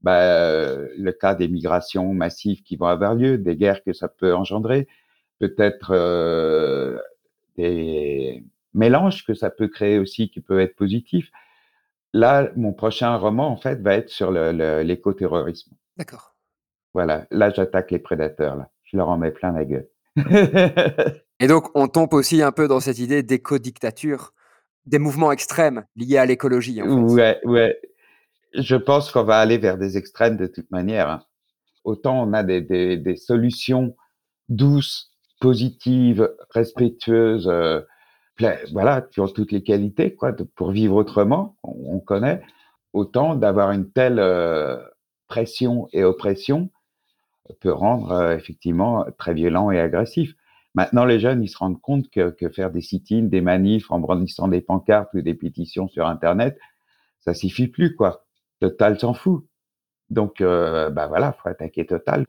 [0.03, 4.35] bah, le cas des migrations massives qui vont avoir lieu, des guerres que ça peut
[4.35, 4.87] engendrer,
[5.39, 5.93] peut-être,
[7.57, 11.31] des mélanges que ça peut créer aussi qui peuvent être positifs.
[12.13, 15.71] Là, mon prochain roman, en fait, va être sur l'écoterrorisme.
[15.97, 16.35] D'accord.
[16.93, 18.69] Voilà, là, j'attaque les prédateurs, là.
[18.83, 19.87] Je leur en mets plein la gueule.
[21.39, 24.33] Et donc on tombe aussi un peu dans cette idée d'éco-dictature,
[24.85, 27.13] des mouvements extrêmes liés à l'écologie, en fait.
[27.13, 27.79] Ouais, ouais.
[28.53, 31.23] Je pense qu'on va aller vers des extrêmes de toute manière, hein.
[31.85, 33.95] Autant on a des des des solutions
[34.49, 37.49] douces, positives, respectueuses,
[38.71, 42.41] voilà, qui ont toutes les qualités quoi pour vivre autrement, on on connaît.
[42.93, 44.79] Autant d'avoir une telle, heu,
[45.27, 46.71] pression et oppression
[47.61, 50.35] peut rendre, heu, effectivement très violent et agressif.
[50.75, 53.99] Maintenant les jeunes, ils se rendent compte que que faire des sit-ins, des manifs en
[53.99, 56.59] brandissant des pancartes ou des pétitions sur internet,
[57.21, 58.25] ça suffit plus quoi.
[58.61, 59.45] Total s'en fout.
[60.11, 62.25] Donc heu, bah, voilà, faut attaquer Total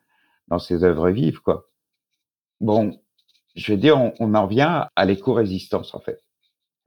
[0.49, 1.69] dans ses œuvres vives, quoi.
[2.61, 3.01] Bon,
[3.57, 6.21] je veux dire, on on en revient à l'éco-résistance, en fait.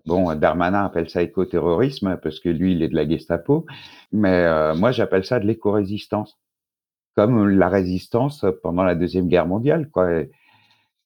[0.06, 3.66] Bon, Darmanin appelle ça écoterrorisme parce que lui, il est de la Gestapo,
[4.14, 6.40] mais heu, moi, j'appelle ça de l'éco-résistance.
[7.16, 10.10] Comme la résistance pendant la Deuxième Guerre mondiale, quoi,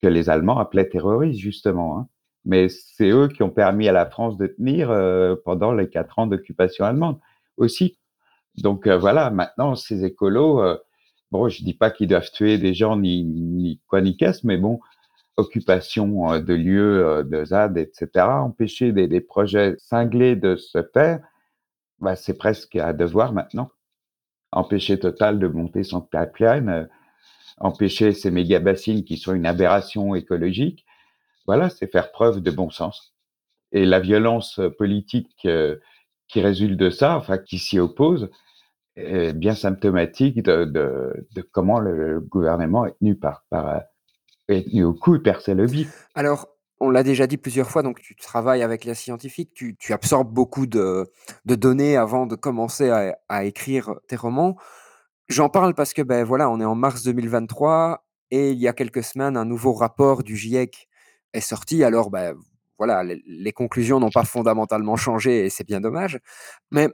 [0.02, 2.08] que les Allemands appelaient terroristes, justement, hein.
[2.44, 6.18] Mais c'est eux qui ont permis à la France de tenir, heu, pendant les 4
[6.18, 7.18] ans d'occupation allemande,
[7.58, 7.98] aussi.
[8.56, 10.80] Donc heu, voilà, maintenant ces écolos, heu,
[11.32, 14.58] bon, je dis pas qu'ils doivent tuer des gens ni ni quoi ni qu'est-ce, mais
[14.58, 14.80] bon,
[15.38, 20.82] occupation, heu, de lieux, heu, de ZAD et cetera, empêcher des projets cinglés de se
[20.94, 21.20] faire,
[22.00, 23.70] bah, c'est presque un devoir maintenant.
[24.52, 26.88] Empêcher Total de monter son pipeline, heu,
[27.58, 30.86] empêcher ces méga bassines qui sont une aberration écologique,
[31.46, 33.14] voilà, c'est faire preuve de bon sens
[33.72, 35.46] et la violence, politique,
[36.28, 38.30] qui résulte de ça, enfin qui s'y oppose,
[38.96, 43.44] est bien symptomatique de comment le gouvernement est tenu par,
[44.50, 46.08] heu, est tenu au cou et percé le bif.
[46.14, 46.48] Alors,
[46.80, 50.66] on l'a déjà dit plusieurs fois, donc tu travailles avec la scientifique, tu absorbes beaucoup
[50.66, 51.10] de
[51.44, 52.90] données avant de commencer
[53.28, 54.56] à écrire tes romans.
[55.28, 58.72] J'en parle parce que, beh, voilà, on est en mars 2023 et il y a
[58.72, 60.88] quelques semaines, un nouveau rapport du GIEC
[61.34, 62.34] est sorti, alors ben,
[62.78, 66.18] voilà, les, les conclusions n'ont pas fondamentalement changé et c'est bien dommage.
[66.70, 66.88] Mais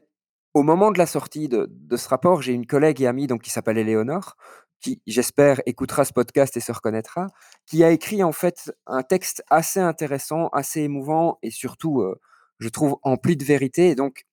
[0.55, 3.43] au moment de la sortie de, de ce rapport, j'ai une collègue et amie donc,
[3.43, 4.37] qui s'appelle Éléonore,
[4.81, 7.29] qui, j'espère, écoutera ce podcast et se reconnaîtra,
[7.67, 12.21] qui a écrit en fait un texte assez intéressant, assez émouvant et surtout, euh,
[12.59, 13.89] je trouve, empli de vérité.
[13.89, 14.25] Et donc,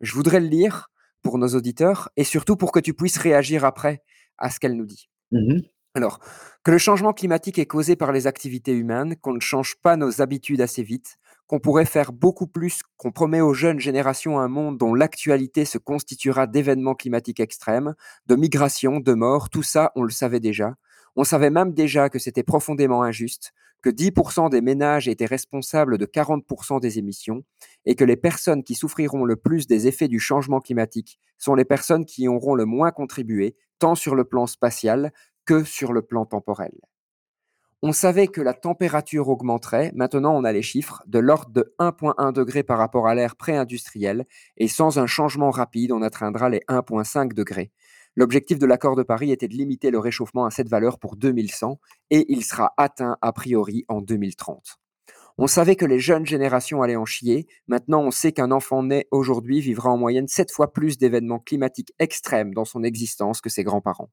[0.00, 0.90] je voudrais le lire
[1.22, 4.02] pour nos auditeurs et surtout pour que tu puisses réagir après
[4.38, 5.10] à ce qu'elle nous dit.
[5.32, 5.60] Mmh
[5.94, 6.20] Alors,
[6.64, 10.20] que le changement climatique est causé par les activités humaines, qu'on ne change pas nos
[10.22, 11.18] habitudes assez vite,
[11.48, 15.78] qu'on pourrait faire beaucoup plus, qu'on promet aux jeunes générations un monde dont l'actualité se
[15.78, 17.94] constituera d'événements climatiques extrêmes,
[18.26, 20.74] de migrations, de morts, tout ça, on le savait déjà.
[21.16, 26.04] On savait même déjà que c'était profondément injuste, que 10% des ménages étaient responsables de
[26.04, 27.44] 40% des émissions,
[27.86, 31.64] et que les personnes qui souffriront le plus des effets du changement climatique sont les
[31.64, 35.12] personnes qui y auront le moins contribué, tant sur le plan spatial
[35.46, 36.72] que sur le plan temporel.
[37.80, 42.32] On savait que la température augmenterait, maintenant on a les chiffres, de l'ordre de 1,1
[42.32, 44.26] degré par rapport à l'ère pré-industrielle,
[44.56, 47.70] et sans un changement rapide, on atteindra les 1,5 degrés.
[48.16, 51.78] L'objectif de l'accord de Paris était de limiter le réchauffement à cette valeur pour 2100,
[52.10, 54.80] et il sera atteint a priori en 2030.
[55.38, 59.06] On savait que les jeunes générations allaient en chier, maintenant on sait qu'un enfant né
[59.12, 63.62] aujourd'hui vivra en moyenne 7 fois plus d'événements climatiques extrêmes dans son existence que ses
[63.62, 64.10] grands-parents.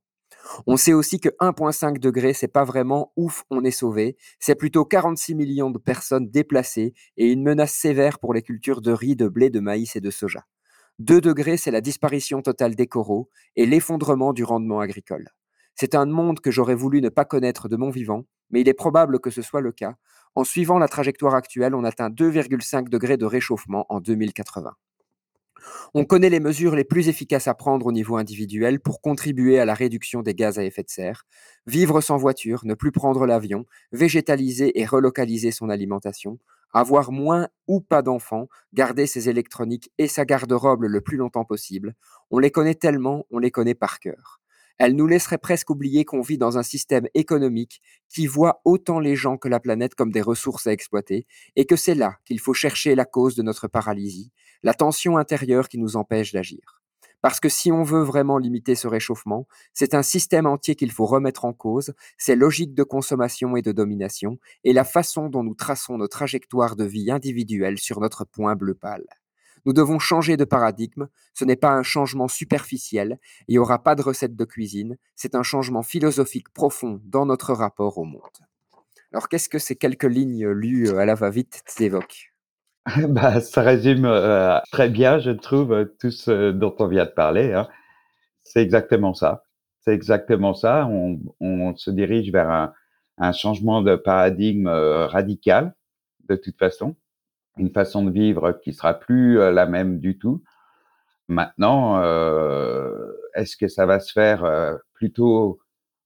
[0.67, 4.17] On sait aussi que 1,5 degré, c'est pas vraiment ouf, on est sauvé.
[4.39, 8.91] C'est plutôt 46 millions de personnes déplacées et une menace sévère pour les cultures de
[8.91, 10.45] riz, de blé, de maïs et de soja.
[10.99, 15.29] 2 degrés, c'est la disparition totale des coraux et l'effondrement du rendement agricole.
[15.75, 18.73] C'est un monde que j'aurais voulu ne pas connaître de mon vivant, mais il est
[18.73, 19.95] probable que ce soit le cas.
[20.35, 24.73] En suivant la trajectoire actuelle, on atteint 2,5 degrés de réchauffement en 2080.
[25.93, 29.65] On connaît les mesures les plus efficaces à prendre au niveau individuel pour contribuer à
[29.65, 31.25] la réduction des gaz à effet de serre.
[31.67, 36.39] Vivre sans voiture, ne plus prendre l'avion, végétaliser et relocaliser son alimentation,
[36.73, 41.93] avoir moins ou pas d'enfants, garder ses électroniques et sa garde-robe le plus longtemps possible.
[42.31, 44.41] On les connaît tellement, on les connaît par cœur.
[44.77, 49.15] Elle nous laisserait presque oublier qu'on vit dans un système économique qui voit autant les
[49.15, 52.53] gens que la planète comme des ressources à exploiter, et que c'est là qu'il faut
[52.53, 54.31] chercher la cause de notre paralysie,
[54.63, 56.81] la tension intérieure qui nous empêche d'agir.
[57.21, 61.07] Parce que si on veut vraiment limiter ce réchauffement, c'est un système entier qu'il faut
[61.07, 65.55] remettre en cause, ses logiques de consommation et de domination, et la façon dont nous
[65.55, 69.05] traçons nos trajectoires de vie individuelles sur notre point bleu pâle.
[69.65, 71.07] Nous devons changer de paradigme.
[71.33, 73.19] Ce n'est pas un changement superficiel.
[73.47, 74.97] Il n'y aura pas de recette de cuisine.
[75.15, 78.21] C'est un changement philosophique profond dans notre rapport au monde.
[79.11, 82.31] Alors, qu'est-ce que ces quelques lignes lues à la va-vite t'évoquent?
[83.09, 87.51] Bah, ça résume euh, très bien, je trouve, tout ce dont on vient de parler.
[87.53, 87.67] Hein.
[88.43, 89.43] C'est exactement ça.
[89.81, 90.87] C'est exactement ça.
[90.87, 92.71] On, se dirige vers
[93.17, 95.73] un, changement de paradigme euh, radical,
[96.29, 96.95] de toute façon
[97.57, 100.43] une façon de vivre qui sera plus la même du tout.
[101.27, 105.59] Maintenant, euh, est-ce que ça va se faire plutôt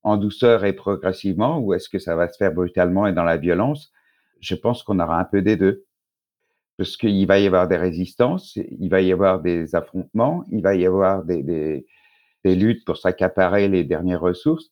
[0.03, 3.37] en douceur et progressivement ou est-ce que ça va se faire brutalement et dans la
[3.37, 3.91] violence?
[4.39, 5.85] Je pense qu'on aura un peu des deux.
[6.77, 10.75] Parce qu'il va y avoir des résistances, il va y avoir des affrontements, il va
[10.75, 11.85] y avoir des, des,
[12.45, 14.69] des luttes pour s'accaparer les dernières ressources,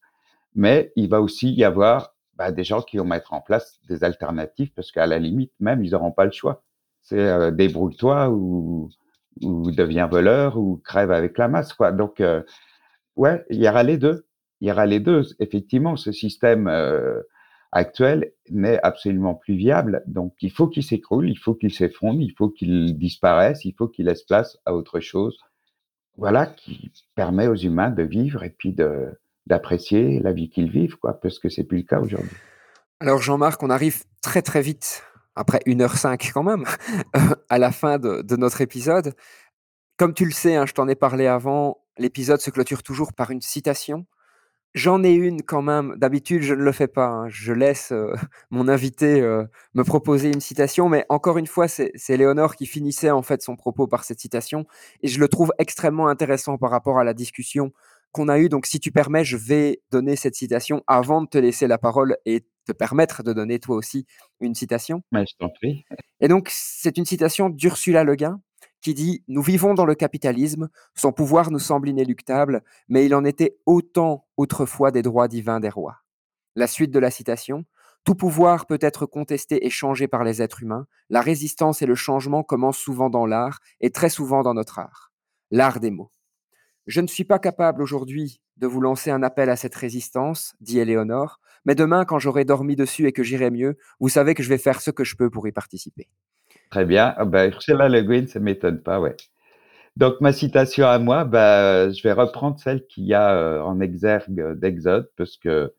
[0.54, 4.04] mais il va aussi y avoir bah, des gens qui vont mettre en place des
[4.04, 6.64] alternatives parce qu'à la limite, même, ils n'auront pas le choix
[7.08, 8.90] c'est débrouille-toi ou,
[9.42, 11.92] ou deviens voleur ou crève avec la masse, quoi.
[11.92, 12.42] Donc, euh,
[13.16, 14.26] ouais, il y aura les deux.
[14.60, 15.22] Il y aura les deux.
[15.38, 16.68] Effectivement, ce système
[17.72, 20.02] actuel n'est absolument plus viable.
[20.06, 23.88] Donc, il faut qu'il s'écroule, il faut qu'il s'effondre, il faut qu'il disparaisse, il faut
[23.88, 25.38] qu'il laisse place à autre chose.
[26.16, 28.74] Voilà, qui permet aux humains de vivre et puis
[29.46, 32.36] d'apprécier la vie qu'ils vivent, quoi, parce que c'est plus le cas aujourd'hui.
[33.00, 35.04] Alors Jean-Marc, on arrive très très vite
[35.38, 36.64] après 1h05 quand même,
[37.48, 39.14] à la fin de, de, notre épisode.
[39.96, 43.30] Comme tu le sais, hein, je t'en ai parlé avant, l'épisode se clôture toujours par
[43.30, 44.06] une citation.
[44.74, 45.94] J'en ai une quand même.
[45.96, 47.06] D'habitude, je ne le fais pas.
[47.06, 47.28] Hein.
[47.28, 48.12] Je laisse euh,
[48.50, 53.10] mon invité euh, me proposer une citation, mais encore une fois, c'est Léonore qui finissait
[53.10, 54.66] en fait son propos par cette citation,
[55.02, 57.72] et je le trouve extrêmement intéressant par rapport à la discussion
[58.12, 58.48] qu'on a eue.
[58.48, 62.16] Donc, si tu permets, je vais donner cette citation avant de te laisser la parole
[62.24, 64.06] et te permettre de donner toi aussi
[64.40, 65.02] une citation.
[65.12, 65.84] Mais je t'en prie.
[66.20, 68.40] Et donc, c'est une citation d'Ursula Le Guin
[68.80, 73.24] qui dit Nous vivons dans le capitalisme, son pouvoir nous semble inéluctable, mais il en
[73.24, 75.98] était autant autrefois des droits divins des rois.
[76.54, 77.64] La suite de la citation
[78.04, 80.86] Tout pouvoir peut être contesté et changé par les êtres humains.
[81.10, 85.12] La résistance et le changement commencent souvent dans l'art et très souvent dans notre art.
[85.50, 86.10] L'art des mots.
[86.88, 90.78] Je ne suis pas capable aujourd'hui de vous lancer un appel à cette résistance, dit
[90.78, 94.48] Éléonore, mais demain, quand j'aurai dormi dessus et que j'irai mieux, vous savez que je
[94.48, 96.08] vais faire ce que je peux pour y participer.
[96.70, 97.12] Très bien.
[97.18, 99.16] Ah ben, Ursula Le Guin, ça m'étonne pas, ouais.
[99.96, 103.80] Donc, ma citation à moi, bah, je vais reprendre celle qu'il y a euh, en
[103.80, 105.74] exergue d'Exode, parce que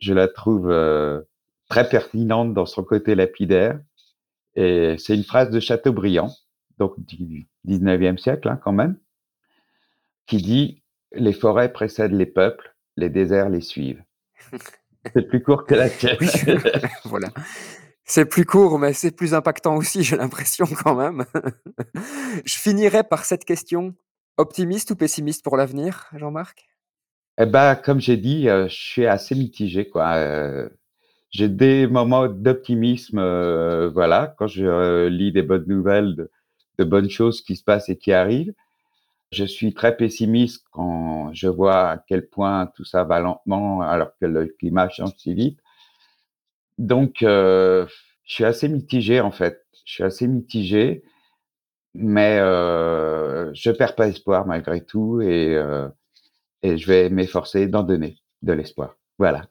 [0.00, 1.20] je la trouve euh,
[1.68, 3.78] très pertinente dans son côté lapidaire.
[4.56, 6.32] Et c'est une phrase de Chateaubriand,
[6.78, 8.96] donc du 19e siècle hein, quand même,
[10.26, 14.02] qui dit Les forêts précèdent les peuples, les déserts les suivent.
[15.12, 16.18] C'est plus court que la tienne.
[17.04, 17.28] voilà.
[18.04, 21.24] C'est plus court, mais c'est plus impactant aussi, j'ai l'impression quand même.
[22.44, 23.94] Je finirai par cette question.
[24.36, 26.68] Optimiste ou pessimiste pour l'avenir, Jean-Marc?
[27.38, 30.14] Eh ben, comme j'ai dit, euh, je suis assez mitigé, quoi.
[30.14, 30.68] Euh,
[31.30, 36.30] j'ai des moments d'optimisme, euh, voilà, quand je lis des bonnes nouvelles, de,
[36.78, 38.52] de bonnes choses qui se passent et qui arrivent.
[39.34, 44.12] Je suis très pessimiste quand je vois à quel point tout ça va lentement alors
[44.20, 45.58] que le climat change si vite.
[46.78, 47.84] Donc, euh,
[48.22, 49.66] je suis assez mitigé en fait.
[49.84, 51.02] Je suis assez mitigé,
[51.94, 55.88] mais euh, je perds pas espoir malgré tout et, euh,
[56.62, 58.96] et je vais m'efforcer d'en donner de l'espoir.
[59.18, 59.46] Voilà.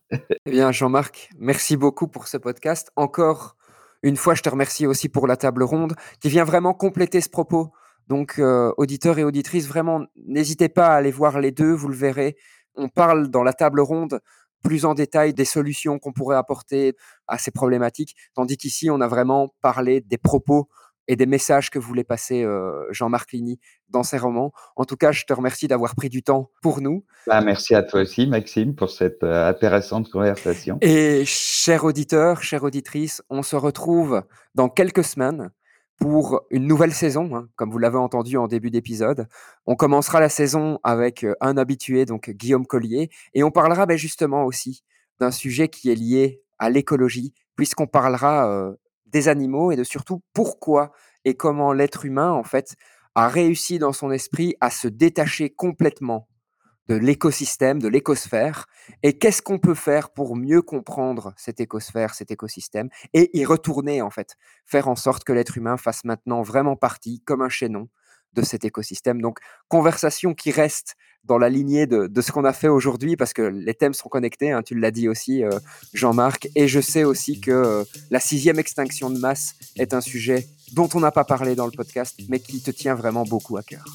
[0.46, 2.90] eh bien, Jean-Marc, merci beaucoup pour ce podcast.
[2.96, 3.58] Encore
[4.02, 7.30] une fois, je te remercie aussi pour la table ronde qui vient vraiment compléter ce
[7.30, 7.74] propos.
[8.08, 11.96] Donc, euh, auditeurs et auditrices, vraiment, n'hésitez pas à aller voir les deux, vous le
[11.96, 12.36] verrez.
[12.76, 14.20] On parle dans la table ronde
[14.64, 16.96] plus en détail des solutions qu'on pourrait apporter
[17.28, 20.70] à ces problématiques, tandis qu'ici, on a vraiment parlé des propos
[21.08, 24.54] et des messages que voulait passer euh, Jean-Marc Ligny dans ses romans.
[24.76, 27.04] En tout cas, je te remercie d'avoir pris du temps pour nous.
[27.28, 30.78] Bah, merci à toi aussi, Maxime, pour cette euh, intéressante conversation.
[30.82, 34.24] Et chers auditeurs, chères auditrices, on se retrouve
[34.56, 35.52] dans quelques semaines
[36.00, 39.28] pour une nouvelle saison, hein, comme vous l'avez entendu en début d'épisode.
[39.66, 43.98] On commencera la saison avec euh, un habitué, donc Guillaume Collier, et on parlera ben,
[43.98, 44.84] justement aussi
[45.20, 48.74] d'un sujet qui est lié à l'écologie, puisqu'on parlera euh,
[49.06, 50.92] des animaux et de surtout pourquoi
[51.26, 52.76] et comment l'être humain, en fait,
[53.16, 56.28] a réussi dans son esprit à se détacher complètement
[56.88, 58.68] de l'écosystème, de l'écosphère,
[59.04, 64.02] et qu'est-ce qu'on peut faire pour mieux comprendre cette écosphère, cet écosystème, et y retourner
[64.02, 67.88] en fait, faire en sorte que l'être humain fasse maintenant vraiment partie, comme un chaînon,
[68.34, 69.22] de cet écosystème.
[69.22, 73.42] Donc, conversation qui reste dans la lignée de, ce qu'on a fait aujourd'hui, parce que
[73.42, 75.52] les thèmes sont connectés, hein, tu l'as dit aussi, euh,
[75.94, 80.48] Jean-Marc, et je sais aussi que euh, la sixième extinction de masse est un sujet
[80.74, 83.64] dont on n'a pas parlé dans le podcast, mais qui te tient vraiment beaucoup à
[83.64, 83.86] cœur.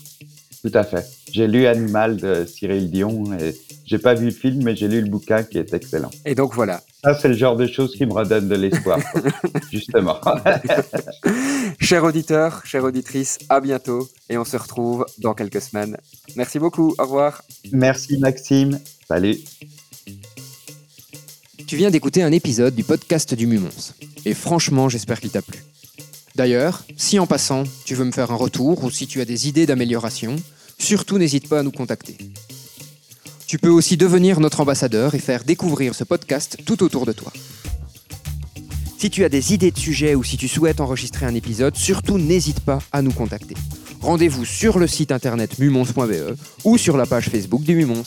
[0.62, 1.06] Tout à fait.
[1.30, 3.54] J'ai lu Animal de Cyril Dion et
[3.84, 6.10] j'ai pas vu le film, mais j'ai lu le bouquin qui est excellent.
[6.24, 6.82] Et donc voilà.
[7.04, 8.98] Ça, c'est le genre de choses qui me redonnent de l'espoir,
[9.72, 10.20] justement.
[11.80, 15.96] chers auditeurs, chères auditrices, à bientôt et on se retrouve dans quelques semaines.
[16.34, 16.94] Merci beaucoup.
[16.98, 17.42] Au revoir.
[17.72, 18.80] Merci Maxime.
[19.06, 19.38] Salut.
[21.66, 23.92] Tu viens d'écouter un épisode du podcast du Mumons.
[24.24, 25.62] Et franchement, j'espère qu'il t'a plu.
[26.38, 29.48] D'ailleurs, si en passant, tu veux me faire un retour ou si tu as des
[29.48, 30.36] idées d'amélioration,
[30.78, 32.16] surtout n'hésite pas à nous contacter.
[33.48, 37.32] Tu peux aussi devenir notre ambassadeur et faire découvrir ce podcast tout autour de toi.
[38.98, 42.18] Si tu as des idées de sujets ou si tu souhaites enregistrer un épisode, surtout
[42.18, 43.56] n'hésite pas à nous contacter.
[44.00, 48.04] Rendez-vous sur le site internet mumons.be ou sur la page Facebook du Mumons.